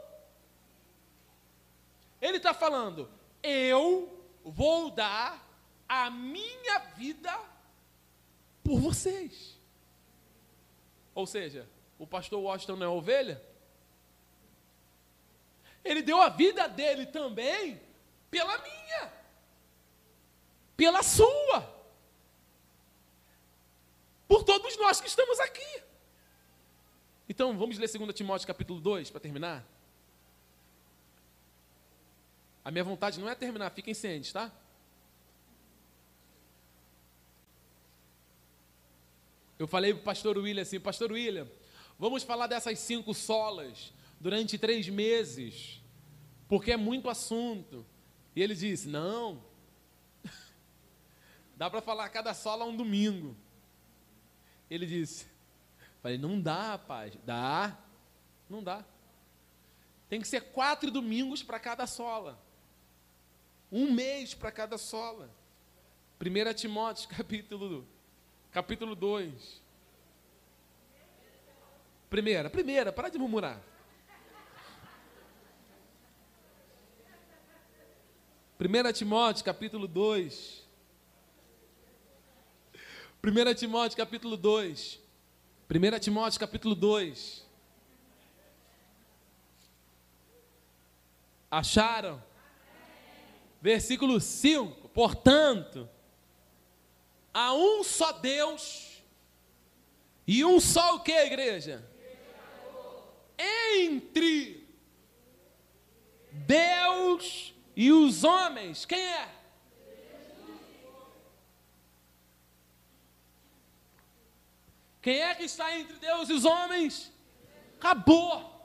[2.21, 3.09] Ele está falando:
[3.41, 5.47] Eu vou dar
[5.87, 7.37] a minha vida
[8.63, 9.57] por vocês.
[11.15, 11.67] Ou seja,
[11.97, 13.43] o pastor Washington não é ovelha?
[15.83, 17.81] Ele deu a vida dele também
[18.29, 19.13] pela minha,
[20.77, 21.78] pela sua,
[24.29, 25.81] por todos nós que estamos aqui.
[27.27, 29.67] Então, vamos ler 2 Timóteo capítulo 2 para terminar?
[32.63, 34.51] A minha vontade não é terminar, fiquem cientes, tá?
[39.57, 41.47] Eu falei para o pastor William assim, pastor William,
[41.97, 45.81] vamos falar dessas cinco solas durante três meses,
[46.47, 47.83] porque é muito assunto.
[48.35, 49.43] E ele disse, não,
[51.57, 53.35] dá para falar cada sola um domingo.
[54.69, 55.27] Ele disse,
[56.01, 57.77] falei, não dá, rapaz, dá,
[58.49, 58.85] não dá.
[60.07, 62.39] Tem que ser quatro domingos para cada sola.
[63.71, 65.29] Um mês para cada sola.
[66.19, 67.87] 1 Timóteo, capítulo
[68.51, 69.61] capítulo 2.
[72.09, 73.61] Primeira, primeira, para de murmurar.
[78.57, 80.67] Primeira Timóteo, capítulo 2.
[83.21, 84.97] Primeira Timóteo, capítulo 2.
[85.67, 87.45] Primeira Timóteo, capítulo 2.
[91.51, 92.23] Acharam?
[93.61, 94.87] Versículo 5.
[94.89, 95.89] Portanto,
[97.33, 99.03] há um só Deus
[100.25, 101.85] e um só o que, igreja?
[103.37, 104.65] Entre
[106.31, 109.38] Deus e os homens, quem é?
[115.01, 117.11] Quem é que está entre Deus e os homens?
[117.77, 118.59] Acabou.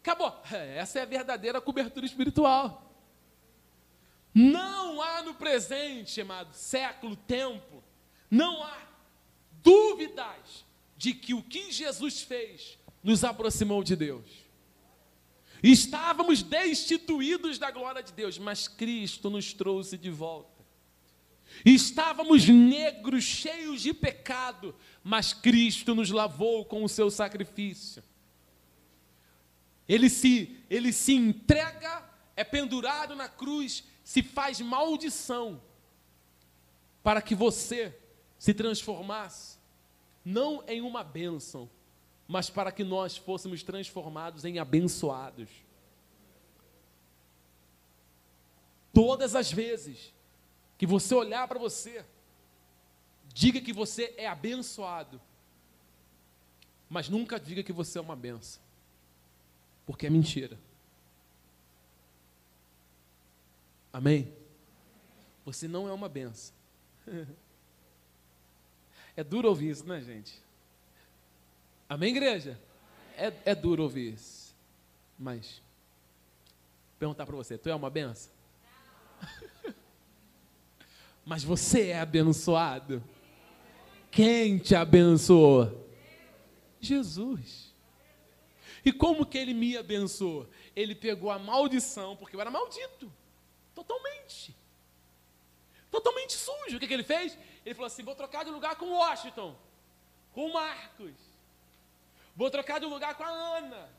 [0.00, 0.40] Acabou.
[0.50, 2.88] Essa é a verdadeira cobertura espiritual.
[4.34, 7.82] Não há no presente, chamado século, tempo,
[8.30, 8.86] não há
[9.62, 10.64] dúvidas
[10.96, 14.48] de que o que Jesus fez nos aproximou de Deus.
[15.62, 20.57] Estávamos destituídos da glória de Deus, mas Cristo nos trouxe de volta.
[21.64, 28.02] Estávamos negros, cheios de pecado, mas Cristo nos lavou com o seu sacrifício.
[29.88, 35.60] Ele se, ele se entrega, é pendurado na cruz se faz maldição
[37.02, 37.98] para que você
[38.38, 39.58] se transformasse
[40.24, 41.70] não em uma bênção,
[42.26, 45.48] mas para que nós fôssemos transformados em abençoados.
[48.92, 50.12] Todas as vezes
[50.78, 52.04] que você olhar para você,
[53.34, 55.20] diga que você é abençoado,
[56.88, 58.62] mas nunca diga que você é uma benção,
[59.84, 60.58] porque é mentira.
[63.92, 64.32] Amém?
[65.44, 66.54] Você não é uma benção.
[69.16, 70.40] É duro ouvir isso, né, gente?
[71.88, 72.56] Amém, igreja?
[73.16, 74.54] É, é duro ouvir isso.
[75.18, 75.60] Mas,
[77.00, 78.37] perguntar para você: tu é uma benção?
[81.28, 83.04] Mas você é abençoado?
[84.10, 85.86] Quem te abençoou?
[86.80, 87.74] Jesus.
[88.82, 90.48] E como que ele me abençoou?
[90.74, 93.12] Ele pegou a maldição, porque eu era maldito.
[93.74, 94.56] Totalmente.
[95.90, 96.78] Totalmente sujo.
[96.78, 97.36] O que, que ele fez?
[97.62, 99.54] Ele falou assim: vou trocar de lugar com Washington,
[100.32, 101.12] com Marcos.
[102.34, 103.90] Vou trocar de lugar com a Ana.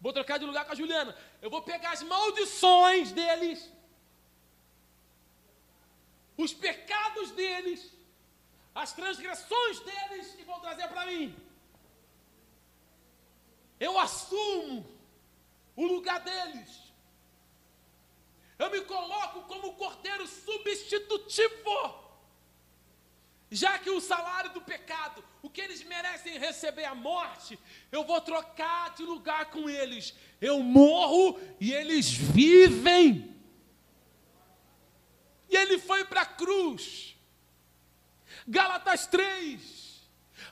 [0.00, 1.16] Vou trocar de lugar com a Juliana.
[1.40, 3.72] Eu vou pegar as maldições deles,
[6.42, 7.92] os pecados deles,
[8.74, 11.34] as transgressões deles e vou trazer para mim.
[13.78, 14.86] Eu assumo
[15.74, 16.70] o lugar deles.
[18.58, 22.02] Eu me coloco como cordeiro substitutivo.
[23.50, 27.58] Já que o salário do pecado, o que eles merecem receber a morte,
[27.90, 30.14] eu vou trocar de lugar com eles.
[30.40, 33.31] Eu morro e eles vivem.
[35.52, 37.14] E ele foi para a cruz.
[38.48, 39.60] Gálatas 3.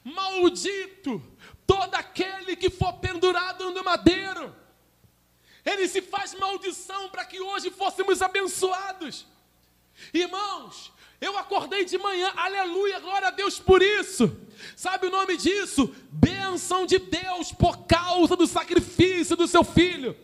[0.04, 1.22] Maldito
[1.66, 4.54] todo aquele que for pendurado no madeiro.
[5.64, 9.26] Ele se faz maldição para que hoje fôssemos abençoados.
[10.12, 14.36] Irmãos, eu acordei de manhã, aleluia, glória a Deus por isso.
[14.76, 15.94] Sabe o nome disso?
[16.10, 20.14] Bênção de Deus por causa do sacrifício do seu filho.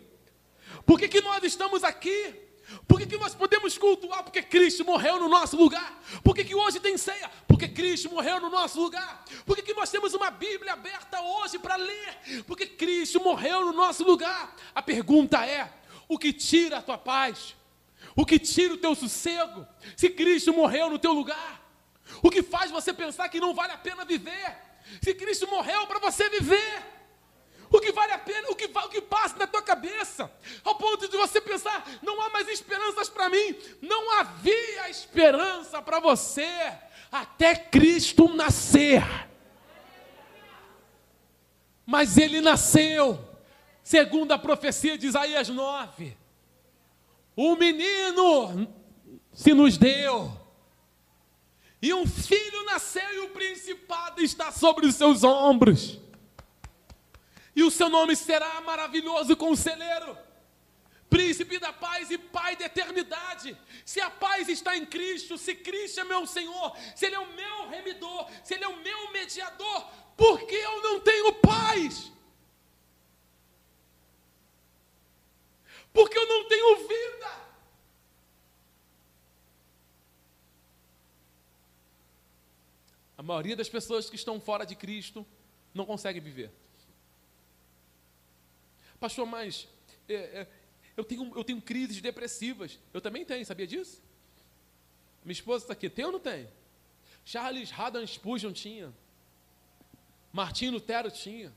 [0.85, 2.46] Por que, que nós estamos aqui?
[2.87, 4.23] Por que, que nós podemos cultuar?
[4.25, 6.03] Porque Cristo morreu no nosso lugar.
[6.23, 7.31] Por que, que hoje tem ceia?
[7.47, 9.25] Porque Cristo morreu no nosso lugar.
[9.45, 12.45] Por que, que nós temos uma Bíblia aberta hoje para ler?
[12.47, 14.55] Porque Cristo morreu no nosso lugar.
[14.75, 15.73] A pergunta é:
[16.09, 17.55] o que tira a tua paz?
[18.17, 19.67] O que tira o teu sossego?
[19.97, 21.63] Se Cristo morreu no teu lugar?
[22.23, 24.57] O que faz você pensar que não vale a pena viver?
[25.03, 26.96] Se Cristo morreu para você viver?
[27.71, 30.31] O que vale a pena, o que, o que passa na tua cabeça,
[30.65, 33.57] ao ponto de você pensar: não há mais esperanças para mim.
[33.83, 36.73] Não havia esperança para você
[37.11, 39.03] até Cristo nascer.
[41.85, 43.19] Mas ele nasceu,
[43.83, 46.17] segundo a profecia de Isaías 9.
[47.35, 48.69] O menino
[49.33, 50.33] se nos deu.
[51.83, 56.01] E um filho nasceu e o principado está sobre os seus ombros
[57.57, 60.17] e o seu nome será maravilhoso conselheiro,
[61.09, 63.57] príncipe da paz e pai da eternidade.
[63.83, 67.33] Se a paz está em Cristo, se Cristo é meu Senhor, se Ele é o
[67.33, 72.13] meu remidor, se Ele é o meu mediador, por que eu não tenho paz?
[75.95, 77.47] Porque eu não tenho vida.
[83.17, 85.27] A maioria das pessoas que estão fora de Cristo
[85.73, 86.53] não consegue viver.
[88.99, 89.69] Pastor, mas
[90.09, 90.49] é, é,
[90.97, 92.79] eu, tenho, eu tenho crises depressivas.
[92.93, 94.03] Eu também tenho, sabia disso?
[95.25, 96.49] Minha esposa está aqui, tem ou não tem?
[97.25, 98.95] Charles Haddon Spurgeon tinha.
[100.33, 101.53] Martim Lutero tinha.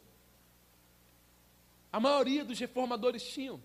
[1.91, 3.61] A maioria dos reformadores tinham.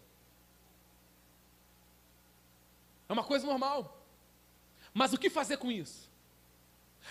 [3.08, 4.06] É uma coisa normal.
[4.92, 6.08] Mas o que fazer com isso?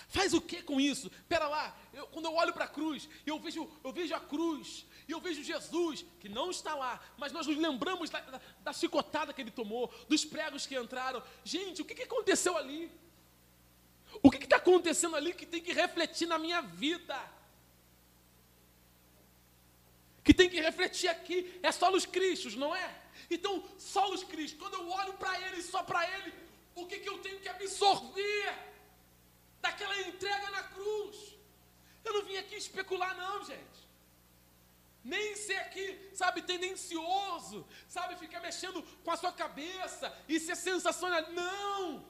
[0.07, 1.11] Faz o que com isso?
[1.27, 4.85] Pera lá, eu, quando eu olho para a cruz, eu vejo, eu vejo a cruz,
[5.07, 8.73] e eu vejo Jesus, que não está lá, mas nós nos lembramos da, da, da
[8.73, 11.21] chicotada que ele tomou, dos pregos que entraram.
[11.43, 12.89] Gente, o que, que aconteceu ali?
[14.21, 17.19] O que está acontecendo ali que tem que refletir na minha vida?
[20.23, 23.01] Que tem que refletir aqui, é só os Cristos, não é?
[23.29, 26.33] Então, só os Cristos, quando eu olho para Ele, só para Ele,
[26.75, 28.53] o que, que eu tenho que absorver
[29.61, 31.35] daquela entrega na cruz?
[32.05, 33.82] Eu não vim aqui especular, não, gente.
[35.03, 41.29] Nem ser aqui, sabe, tendencioso, sabe, ficar mexendo com a sua cabeça e ser sensacional.
[41.31, 42.05] Não!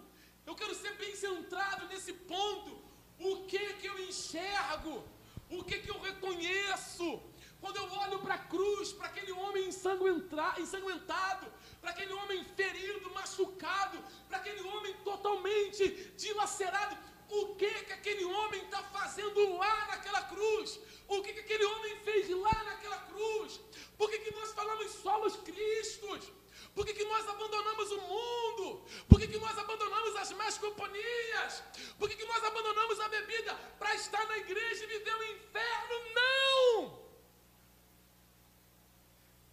[0.45, 2.83] Eu quero ser bem centrado nesse ponto.
[3.19, 5.03] O que que eu enxergo?
[5.49, 7.21] O que que eu reconheço?
[7.61, 13.97] Quando eu olho para a cruz, para aquele homem ensanguentado, para aquele homem ferido, machucado,
[14.27, 16.97] para aquele homem totalmente dilacerado,
[17.39, 20.79] o que que aquele homem está fazendo lá naquela cruz?
[21.07, 23.59] O que, que aquele homem fez lá naquela cruz?
[23.97, 26.31] Por que, que nós falamos só os Cristos?
[26.75, 28.85] Por que, que nós abandonamos o mundo?
[29.09, 31.63] Por que, que nós abandonamos as más companhias?
[31.97, 35.95] Por que, que nós abandonamos a bebida para estar na igreja e viver o inferno?
[36.15, 37.03] Não!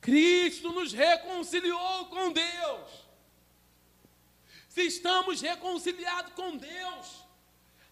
[0.02, 2.90] Cristo nos reconciliou com Deus.
[4.68, 7.29] Se estamos reconciliados com Deus,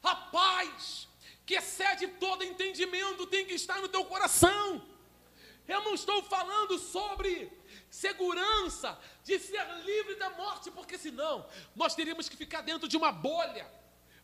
[0.03, 1.09] a paz,
[1.45, 4.83] que excede todo entendimento, tem que estar no teu coração.
[5.67, 7.53] Eu não estou falando sobre
[7.91, 13.13] segurança de ser livre da morte, porque senão nós teríamos que ficar dentro de uma
[13.13, 13.71] bolha,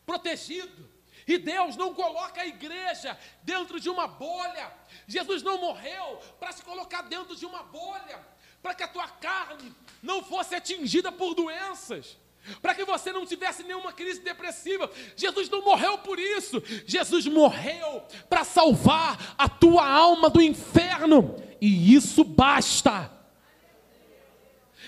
[0.05, 0.89] protegido.
[1.27, 4.71] E Deus não coloca a igreja dentro de uma bolha.
[5.07, 8.25] Jesus não morreu para se colocar dentro de uma bolha,
[8.61, 12.17] para que a tua carne não fosse atingida por doenças
[12.61, 14.89] para que você não tivesse nenhuma crise depressiva.
[15.15, 16.61] Jesus não morreu por isso.
[16.85, 23.11] Jesus morreu para salvar a tua alma do inferno, e isso basta.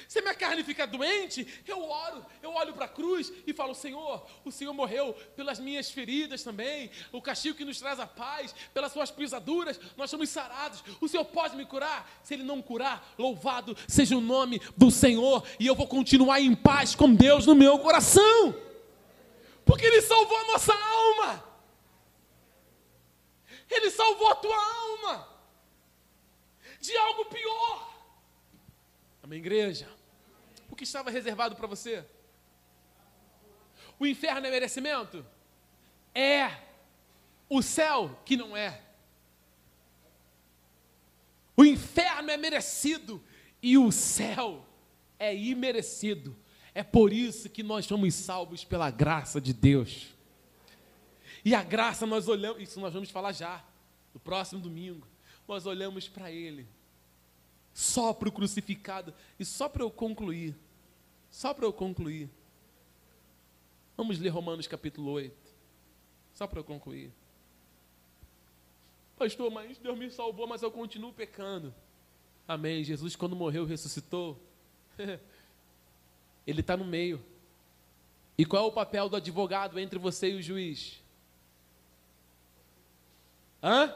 [0.07, 4.25] Se minha carne fica doente, eu oro, eu olho para a cruz e falo: Senhor,
[4.45, 8.93] o Senhor morreu pelas minhas feridas também, o castigo que nos traz a paz, pelas
[8.93, 10.81] suas pisaduras, nós somos sarados.
[11.01, 12.09] O Senhor pode me curar?
[12.23, 16.55] Se Ele não curar, louvado seja o nome do Senhor, e eu vou continuar em
[16.55, 18.55] paz com Deus no meu coração,
[19.65, 21.43] porque Ele salvou a nossa alma,
[23.69, 25.27] Ele salvou a tua alma
[26.79, 27.93] de algo pior.
[29.21, 29.96] Amém, igreja?
[30.77, 32.05] Que estava reservado para você?
[33.99, 35.25] O inferno é merecimento?
[36.13, 36.51] É.
[37.49, 38.81] O céu que não é.
[41.55, 43.21] O inferno é merecido
[43.61, 44.65] e o céu
[45.17, 46.37] é imerecido.
[46.73, 50.13] É por isso que nós somos salvos pela graça de Deus.
[51.43, 53.65] E a graça nós olhamos, isso nós vamos falar já,
[54.13, 55.07] no próximo domingo.
[55.47, 56.67] Nós olhamos para Ele
[57.77, 59.13] só para o crucificado.
[59.39, 60.55] E só para eu concluir,
[61.37, 62.27] só para eu concluir.
[63.95, 65.37] Vamos ler Romanos capítulo 8.
[66.33, 67.13] Só para eu concluir.
[69.19, 71.71] Pastor, mas Deus me salvou, mas eu continuo pecando.
[72.47, 72.83] Amém.
[72.83, 74.35] Jesus, quando morreu, ressuscitou.
[76.47, 77.23] Ele está no meio.
[78.35, 80.99] E qual é o papel do advogado entre você e o juiz?
[83.61, 83.93] Hã?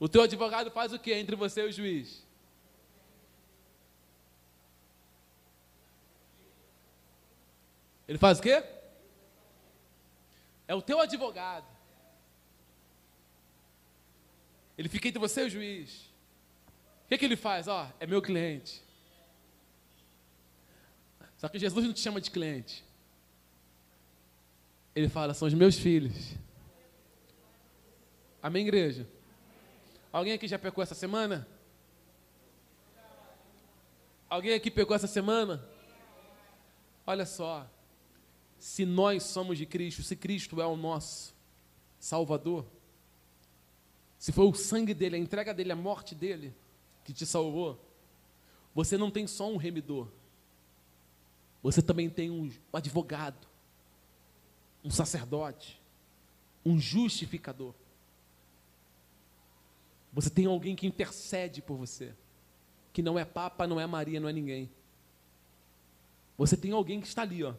[0.00, 2.21] O teu advogado faz o que entre você e o juiz?
[8.06, 8.62] Ele faz o quê?
[10.66, 11.66] É o teu advogado.
[14.76, 16.10] Ele fica entre você e o juiz.
[17.04, 17.68] O que, que ele faz?
[17.68, 18.82] Ó, é meu cliente.
[21.36, 22.84] Só que Jesus não te chama de cliente.
[24.94, 26.34] Ele fala, são os meus filhos.
[28.42, 29.06] Amém, igreja?
[30.12, 31.46] Alguém aqui já pecou essa semana?
[34.28, 35.62] Alguém aqui pegou essa semana?
[37.06, 37.68] Olha só,
[38.62, 41.34] se nós somos de Cristo, se Cristo é o nosso
[41.98, 42.64] Salvador,
[44.16, 46.54] se foi o sangue dele, a entrega dele, a morte dele
[47.04, 47.84] que te salvou,
[48.72, 50.06] você não tem só um remidor,
[51.60, 53.48] você também tem um advogado,
[54.84, 55.82] um sacerdote,
[56.64, 57.74] um justificador.
[60.12, 62.14] Você tem alguém que intercede por você,
[62.92, 64.70] que não é Papa, não é Maria, não é ninguém.
[66.38, 67.54] Você tem alguém que está ali, ó,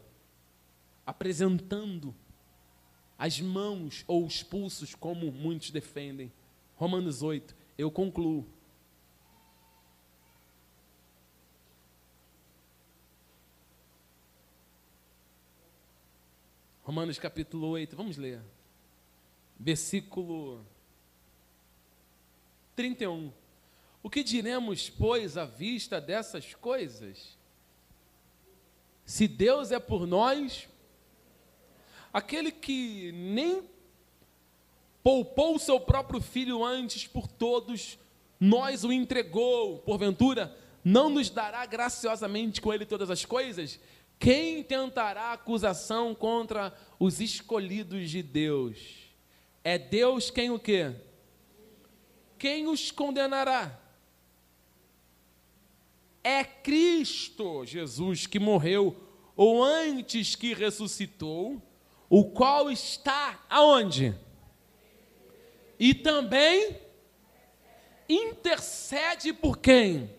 [1.05, 2.15] apresentando
[3.17, 6.31] as mãos ou os pulsos, como muitos defendem.
[6.75, 8.47] Romanos 8, eu concluo.
[16.83, 18.41] Romanos capítulo 8, vamos ler.
[19.57, 20.65] Versículo
[22.75, 23.31] 31.
[24.01, 27.37] O que diremos, pois, à vista dessas coisas?
[29.05, 30.67] Se Deus é por nós,
[32.13, 33.63] aquele que nem
[35.03, 37.97] poupou o seu próprio filho antes por todos,
[38.39, 43.79] nós o entregou, porventura, não nos dará graciosamente com ele todas as coisas?
[44.19, 48.77] Quem tentará acusação contra os escolhidos de Deus?
[49.63, 50.93] É Deus quem o quê?
[52.37, 53.79] Quem os condenará?
[56.23, 58.95] É Cristo Jesus que morreu,
[59.35, 61.61] ou antes que ressuscitou,
[62.15, 64.13] o qual está aonde?
[65.79, 66.79] E também
[68.07, 70.13] intercede por quem?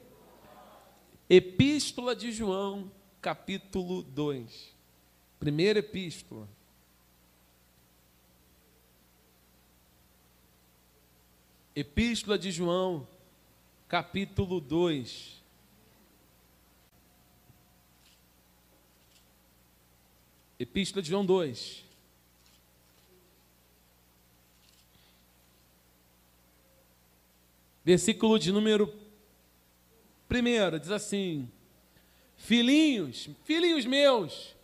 [1.30, 2.90] Epístola de João,
[3.22, 4.74] capítulo 2.
[5.38, 6.48] Primeira epístola.
[11.76, 13.06] Epístola de João,
[13.86, 15.43] capítulo 2.
[20.58, 21.84] Epístola de João 2.
[27.84, 28.92] Versículo de número
[30.30, 31.50] 1 diz assim:
[32.36, 34.54] Filhinhos, filhinhos meus,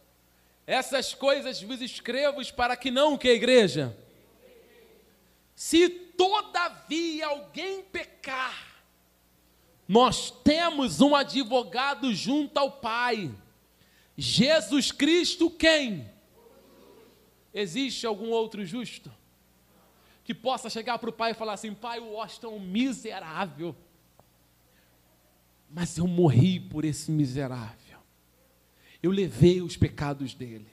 [0.66, 3.96] essas coisas vos escrevo para que não que a igreja.
[5.54, 8.82] Se todavia alguém pecar,
[9.86, 13.30] nós temos um advogado junto ao Pai,
[14.20, 16.10] Jesus Cristo, quem?
[17.52, 19.10] Existe algum outro justo?
[20.30, 23.74] que possa chegar para o pai e falar assim: Pai, o Washington é um miserável,
[25.68, 27.98] mas eu morri por esse miserável,
[29.02, 30.68] eu levei os pecados dele.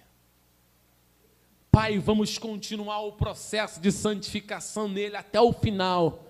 [1.72, 6.24] Pai, vamos continuar o processo de santificação nele até o final,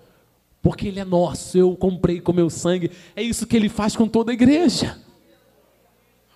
[0.62, 2.90] porque ele é nosso, eu comprei com meu sangue.
[3.14, 4.98] É isso que ele faz com toda a igreja.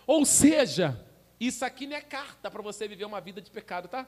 [0.06, 0.98] Ou seja,
[1.38, 4.06] isso aqui não é carta para você viver uma vida de pecado, tá?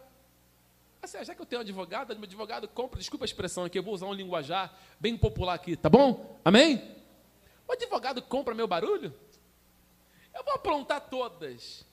[1.03, 3.83] Assim, já que eu tenho um advogado, meu advogado compra, desculpa a expressão aqui, eu
[3.83, 6.41] vou usar um linguajar bem popular aqui, tá bom?
[6.45, 6.97] Amém?
[7.69, 9.13] O advogado compra meu barulho?
[10.35, 11.87] Eu vou aprontar todas.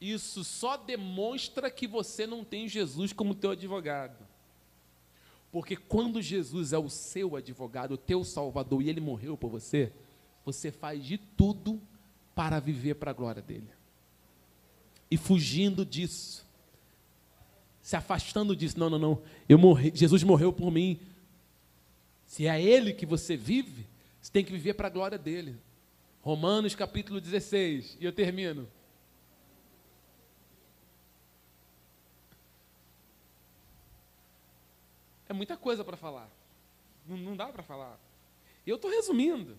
[0.00, 4.26] Isso só demonstra que você não tem Jesus como teu advogado.
[5.50, 9.92] Porque quando Jesus é o seu advogado, o teu salvador, e ele morreu por você,
[10.44, 11.80] você faz de tudo
[12.34, 13.68] para viver para a glória dele.
[15.10, 16.46] E fugindo disso,
[17.80, 18.78] se afastando disso.
[18.78, 19.22] Não, não, não.
[19.48, 20.98] Eu morri, Jesus morreu por mim.
[22.26, 23.86] Se é Ele que você vive,
[24.20, 25.56] você tem que viver para a glória dele.
[26.22, 28.66] Romanos capítulo 16, e eu termino.
[35.28, 36.30] É muita coisa para falar.
[37.06, 37.98] Não, não dá para falar.
[38.66, 39.56] Eu estou resumindo.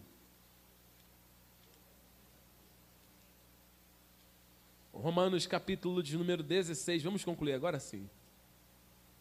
[4.95, 8.09] Romanos capítulo de número 16, vamos concluir agora sim.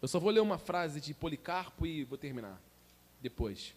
[0.01, 2.63] Eu só vou ler uma frase de Policarpo e vou terminar
[3.21, 3.75] depois.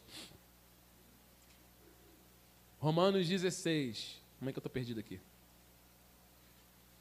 [2.80, 4.22] Romanos 16.
[4.38, 5.20] Como é que eu estou perdido aqui?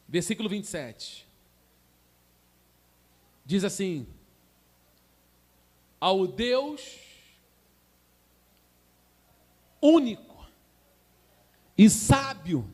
[0.08, 1.28] Versículo 27.
[3.44, 4.06] Diz assim:
[6.00, 7.00] Ao Deus
[9.80, 10.48] único
[11.76, 12.72] e sábio,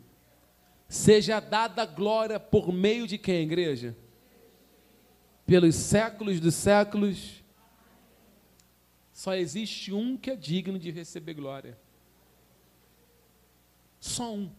[0.93, 3.97] seja dada glória por meio de quem, igreja?
[5.47, 7.43] Pelos séculos dos séculos.
[9.11, 11.79] Só existe um que é digno de receber glória.
[13.99, 14.53] Só um.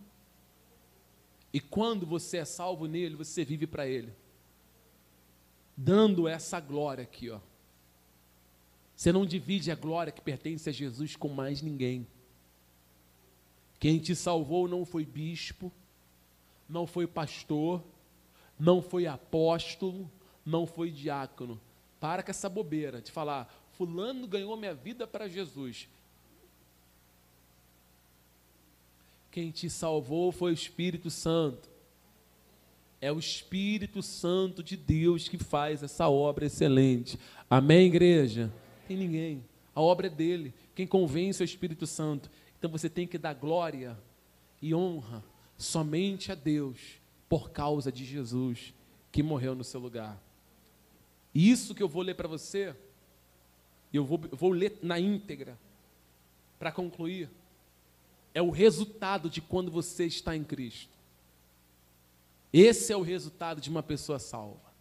[1.54, 4.12] E quando você é salvo nele, você vive para ele.
[5.78, 7.40] Dando essa glória aqui, ó.
[8.96, 12.08] Você não divide a glória que pertence a Jesus com mais ninguém.
[13.80, 15.72] Quem te salvou não foi bispo,
[16.68, 17.84] não foi pastor,
[18.60, 20.10] não foi apóstolo,
[20.46, 21.60] não foi diácono.
[22.00, 25.88] Para com essa bobeira de falar, fulano ganhou minha vida para Jesus.
[29.32, 31.70] Quem te salvou foi o Espírito Santo.
[33.02, 37.20] É o Espírito Santo de Deus que faz essa obra excelente.
[37.50, 38.52] Amém, igreja?
[38.88, 39.44] Tem ninguém.
[39.76, 40.54] A obra é dele.
[40.76, 42.30] Quem convence é o Espírito Santo.
[42.60, 43.98] Então você tem que dar glória
[44.62, 45.24] e honra
[45.58, 46.80] somente a Deus
[47.30, 48.74] por causa de Jesus
[49.12, 50.22] que morreu no seu lugar.
[51.34, 52.76] E isso que eu vou ler para você,
[53.92, 55.58] eu vou, vou ler na íntegra,
[56.60, 57.30] para concluir,
[58.34, 60.98] é o resultado de quando você está em Cristo.
[62.52, 64.74] Esse é o resultado de uma pessoa salva.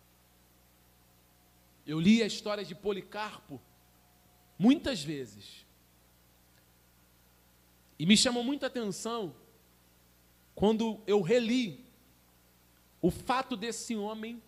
[1.87, 3.61] Eu li a história de Policarpo
[4.59, 5.67] muitas vezes.
[7.99, 9.35] E me chamou muita atenção
[10.55, 11.85] quando eu reli
[13.01, 14.43] o fato desse homem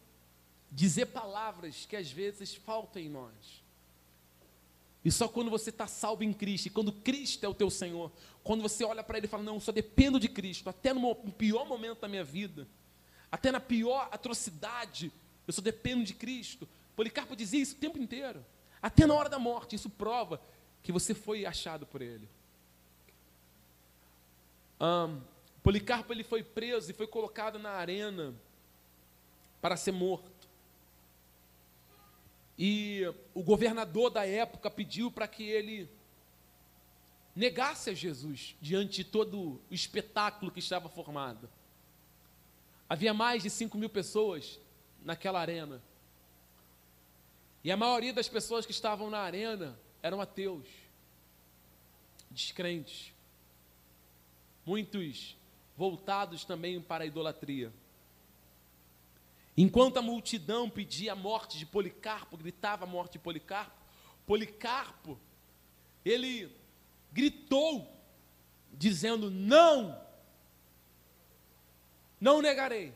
[0.71, 3.63] dizer palavras que às vezes faltam em nós.
[5.05, 8.11] E só quando você está salvo em Cristo, e quando Cristo é o teu Senhor,
[8.43, 11.15] quando você olha para Ele e fala, não, eu só dependo de Cristo, até no
[11.33, 12.67] pior momento da minha vida,
[13.31, 15.13] até na pior atrocidade,
[15.47, 16.67] eu só dependo de Cristo.
[16.97, 18.45] Policarpo dizia isso o tempo inteiro.
[18.81, 20.41] Até na hora da morte, isso prova
[20.83, 22.29] que você foi achado por ele.
[24.81, 25.21] Um,
[25.65, 28.35] Policarpo ele foi preso e foi colocado na arena
[29.63, 30.47] para ser morto.
[32.59, 35.89] E o governador da época pediu para que ele
[37.35, 41.49] negasse a Jesus diante de todo o espetáculo que estava formado.
[42.87, 44.61] Havia mais de 5 mil pessoas
[45.03, 45.83] naquela arena.
[47.65, 50.69] E a maioria das pessoas que estavam na arena eram ateus,
[52.31, 53.15] descrentes,
[54.67, 55.39] muitos
[55.77, 57.73] voltados também para a idolatria.
[59.57, 63.85] Enquanto a multidão pedia a morte de Policarpo, gritava a morte de Policarpo,
[64.27, 65.19] Policarpo,
[66.05, 66.51] ele
[67.13, 67.89] gritou,
[68.73, 70.01] dizendo: Não,
[72.21, 72.93] não negarei.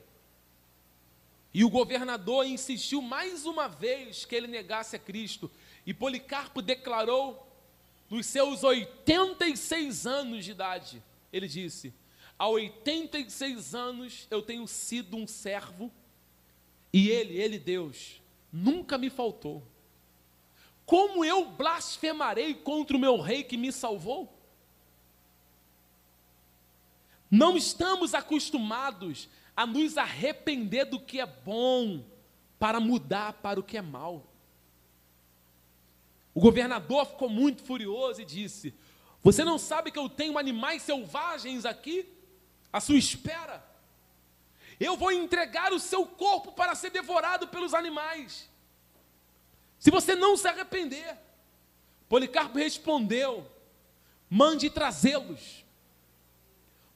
[1.55, 5.51] E o governador insistiu mais uma vez que ele negasse a Cristo.
[5.87, 7.47] E Policarpo declarou,
[8.11, 11.03] nos seus 86 anos de idade,
[11.33, 11.95] ele disse:
[12.39, 15.91] Há 86 anos eu tenho sido um servo,
[16.93, 19.67] e ele, ele Deus, nunca me faltou.
[20.87, 24.33] Como eu blasfemarei contra o meu rei que me salvou?
[27.31, 32.05] Não estamos acostumados a nos arrepender do que é bom
[32.59, 34.25] para mudar para o que é mal.
[36.33, 38.73] O governador ficou muito furioso e disse:
[39.23, 42.07] Você não sabe que eu tenho animais selvagens aqui
[42.73, 43.67] à sua espera?
[44.79, 48.49] Eu vou entregar o seu corpo para ser devorado pelos animais.
[49.79, 51.19] Se você não se arrepender,
[52.09, 53.47] Policarpo respondeu:
[54.31, 55.65] Mande trazê-los,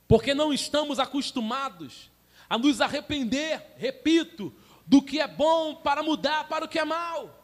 [0.06, 2.10] porque não estamos acostumados
[2.48, 4.54] a nos arrepender, repito,
[4.86, 7.42] do que é bom para mudar para o que é mal.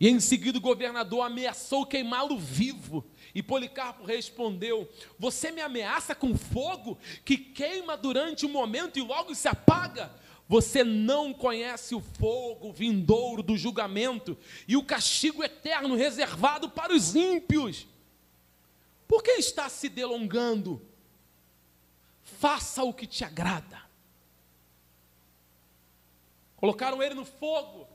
[0.00, 3.04] E em seguida o governador ameaçou queimá-lo vivo.
[3.34, 4.88] E Policarpo respondeu:
[5.18, 10.12] Você me ameaça com fogo que queima durante um momento e logo se apaga?
[10.46, 14.36] Você não conhece o fogo vindouro do julgamento
[14.68, 17.86] e o castigo eterno reservado para os ímpios.
[19.08, 20.80] Por que está se delongando?
[22.22, 23.82] Faça o que te agrada.
[26.56, 27.88] Colocaram ele no fogo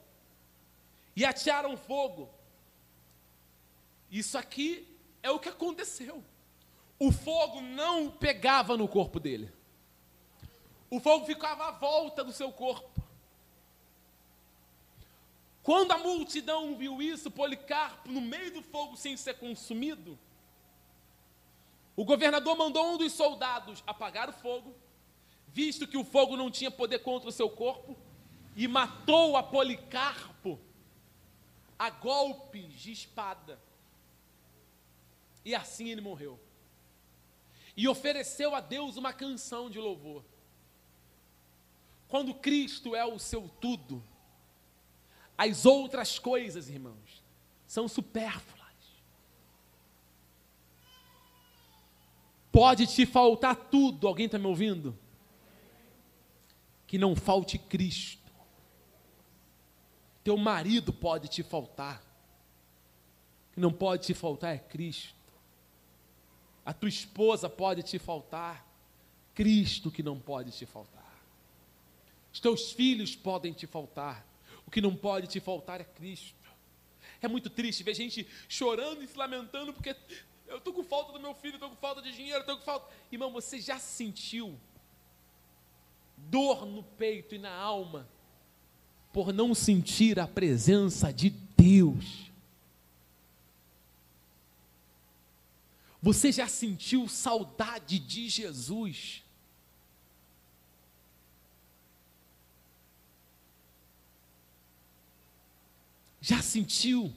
[1.15, 2.29] e atearam fogo.
[4.11, 4.88] Isso aqui
[5.21, 6.23] é o que aconteceu.
[6.97, 9.51] O fogo não pegava no corpo dele.
[10.89, 13.01] O fogo ficava à volta do seu corpo.
[15.61, 20.17] Quando a multidão viu isso, Policarpo, no meio do fogo sem ser consumido,
[21.95, 24.73] o governador mandou um dos soldados apagar o fogo,
[25.49, 27.95] visto que o fogo não tinha poder contra o seu corpo,
[28.55, 30.59] e matou a Policarpo
[31.77, 33.59] a golpes de espada.
[35.43, 36.39] E assim ele morreu.
[37.75, 40.25] e ofereceu a Deus uma canção de louvor.
[42.09, 44.03] Quando Cristo é o seu tudo,
[45.37, 47.23] as outras coisas, irmãos,
[47.65, 48.59] são supérfluas.
[52.51, 54.97] Pode te faltar tudo, alguém está me ouvindo?
[56.85, 58.29] Que não falte Cristo.
[60.21, 62.03] Teu marido pode te faltar.
[63.53, 65.18] Que não pode te faltar é Cristo.
[66.69, 68.63] A tua esposa pode te faltar.
[69.33, 71.19] Cristo que não pode te faltar.
[72.31, 74.23] Os teus filhos podem te faltar.
[74.67, 76.47] O que não pode te faltar é Cristo.
[77.23, 79.95] É muito triste ver gente chorando e se lamentando porque
[80.45, 82.93] eu estou com falta do meu filho, estou com falta de dinheiro, estou com falta.
[83.11, 84.55] Irmão, você já sentiu
[86.15, 88.07] dor no peito e na alma
[89.11, 92.28] por não sentir a presença de Deus?
[96.01, 99.23] Você já sentiu saudade de Jesus?
[106.21, 107.13] Já sentiu?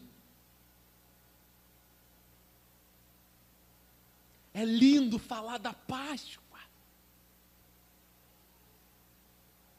[4.53, 6.43] É lindo falar da Páscoa.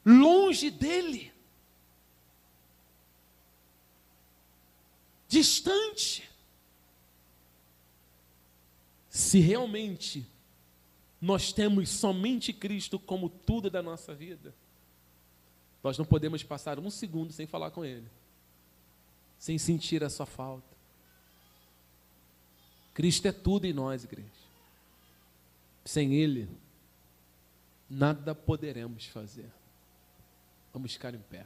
[0.04, 1.32] Longe dele.
[5.28, 6.28] Distante.
[9.14, 10.26] Se realmente
[11.20, 14.52] nós temos somente Cristo como tudo da nossa vida,
[15.82, 18.10] nós não podemos passar um segundo sem falar com Ele
[19.44, 20.74] sem sentir a sua falta.
[22.94, 24.30] Cristo é tudo em nós, igreja.
[25.84, 26.48] Sem Ele,
[27.90, 29.52] nada poderemos fazer.
[30.72, 31.44] Vamos ficar em pé.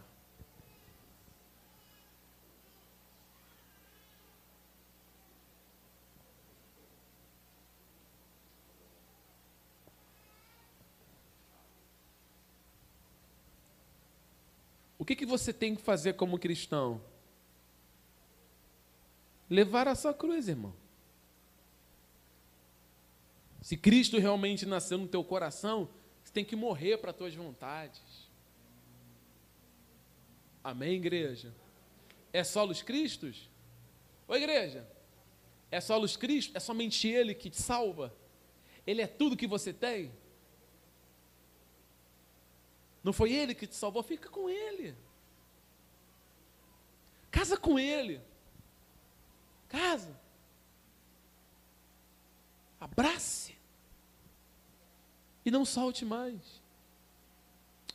[14.98, 17.00] O que, que você tem que fazer como cristão?
[19.48, 20.74] levar a sua cruz, irmão.
[23.62, 25.88] Se Cristo realmente nasceu no teu coração,
[26.22, 28.28] você tem que morrer para as tuas vontades.
[30.62, 31.52] Amém, igreja?
[32.32, 33.48] É só os Cristos?
[34.26, 34.86] Ô igreja,
[35.70, 36.56] é só os Cristo?
[36.56, 38.14] É somente Ele que te salva?
[38.86, 40.12] Ele é tudo que você tem?
[43.02, 44.02] Não foi Ele que te salvou?
[44.02, 44.94] Fica com Ele.
[47.30, 48.20] Casa com Ele.
[49.68, 50.18] Casa.
[52.80, 53.56] Abrace.
[55.44, 56.62] E não solte mais.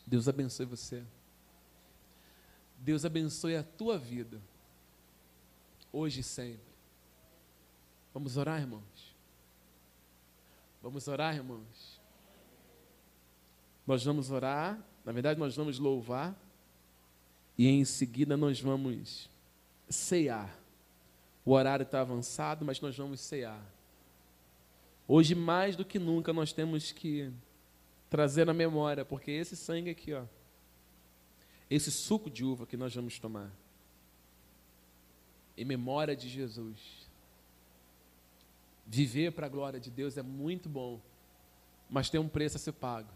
[0.06, 1.04] Deus abençoe você.
[2.78, 4.42] Deus abençoe a tua vida.
[5.92, 6.74] Hoje e sempre.
[8.14, 9.16] Vamos orar, irmãos?
[10.82, 12.02] Vamos orar, irmãos?
[13.88, 16.36] Nós vamos orar, na verdade, nós vamos louvar,
[17.58, 19.30] e em seguida nós vamos
[19.90, 20.58] ceiar.
[21.46, 23.62] O horário está avançado, mas nós vamos cear.
[25.08, 27.32] Hoje, mais do que nunca, nós temos que
[28.10, 30.24] trazer na memória, porque esse sangue aqui, ó,
[31.70, 33.52] esse suco de uva que nós vamos tomar,
[35.58, 36.80] em memória de Jesus.
[38.86, 41.02] Viver para a glória de Deus é muito bom,
[41.90, 43.10] mas tem um preço a ser pago.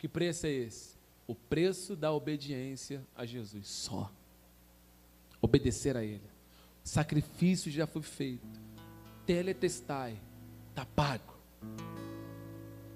[0.00, 0.98] Que preço é esse?
[1.28, 4.12] O preço da obediência a Jesus só.
[5.40, 6.28] Obedecer a Ele
[6.90, 8.60] sacrifício já foi feito.
[9.24, 10.20] Teletestai,
[10.70, 11.34] está pago.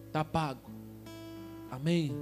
[0.07, 0.71] Está pago.
[1.71, 2.13] Amém.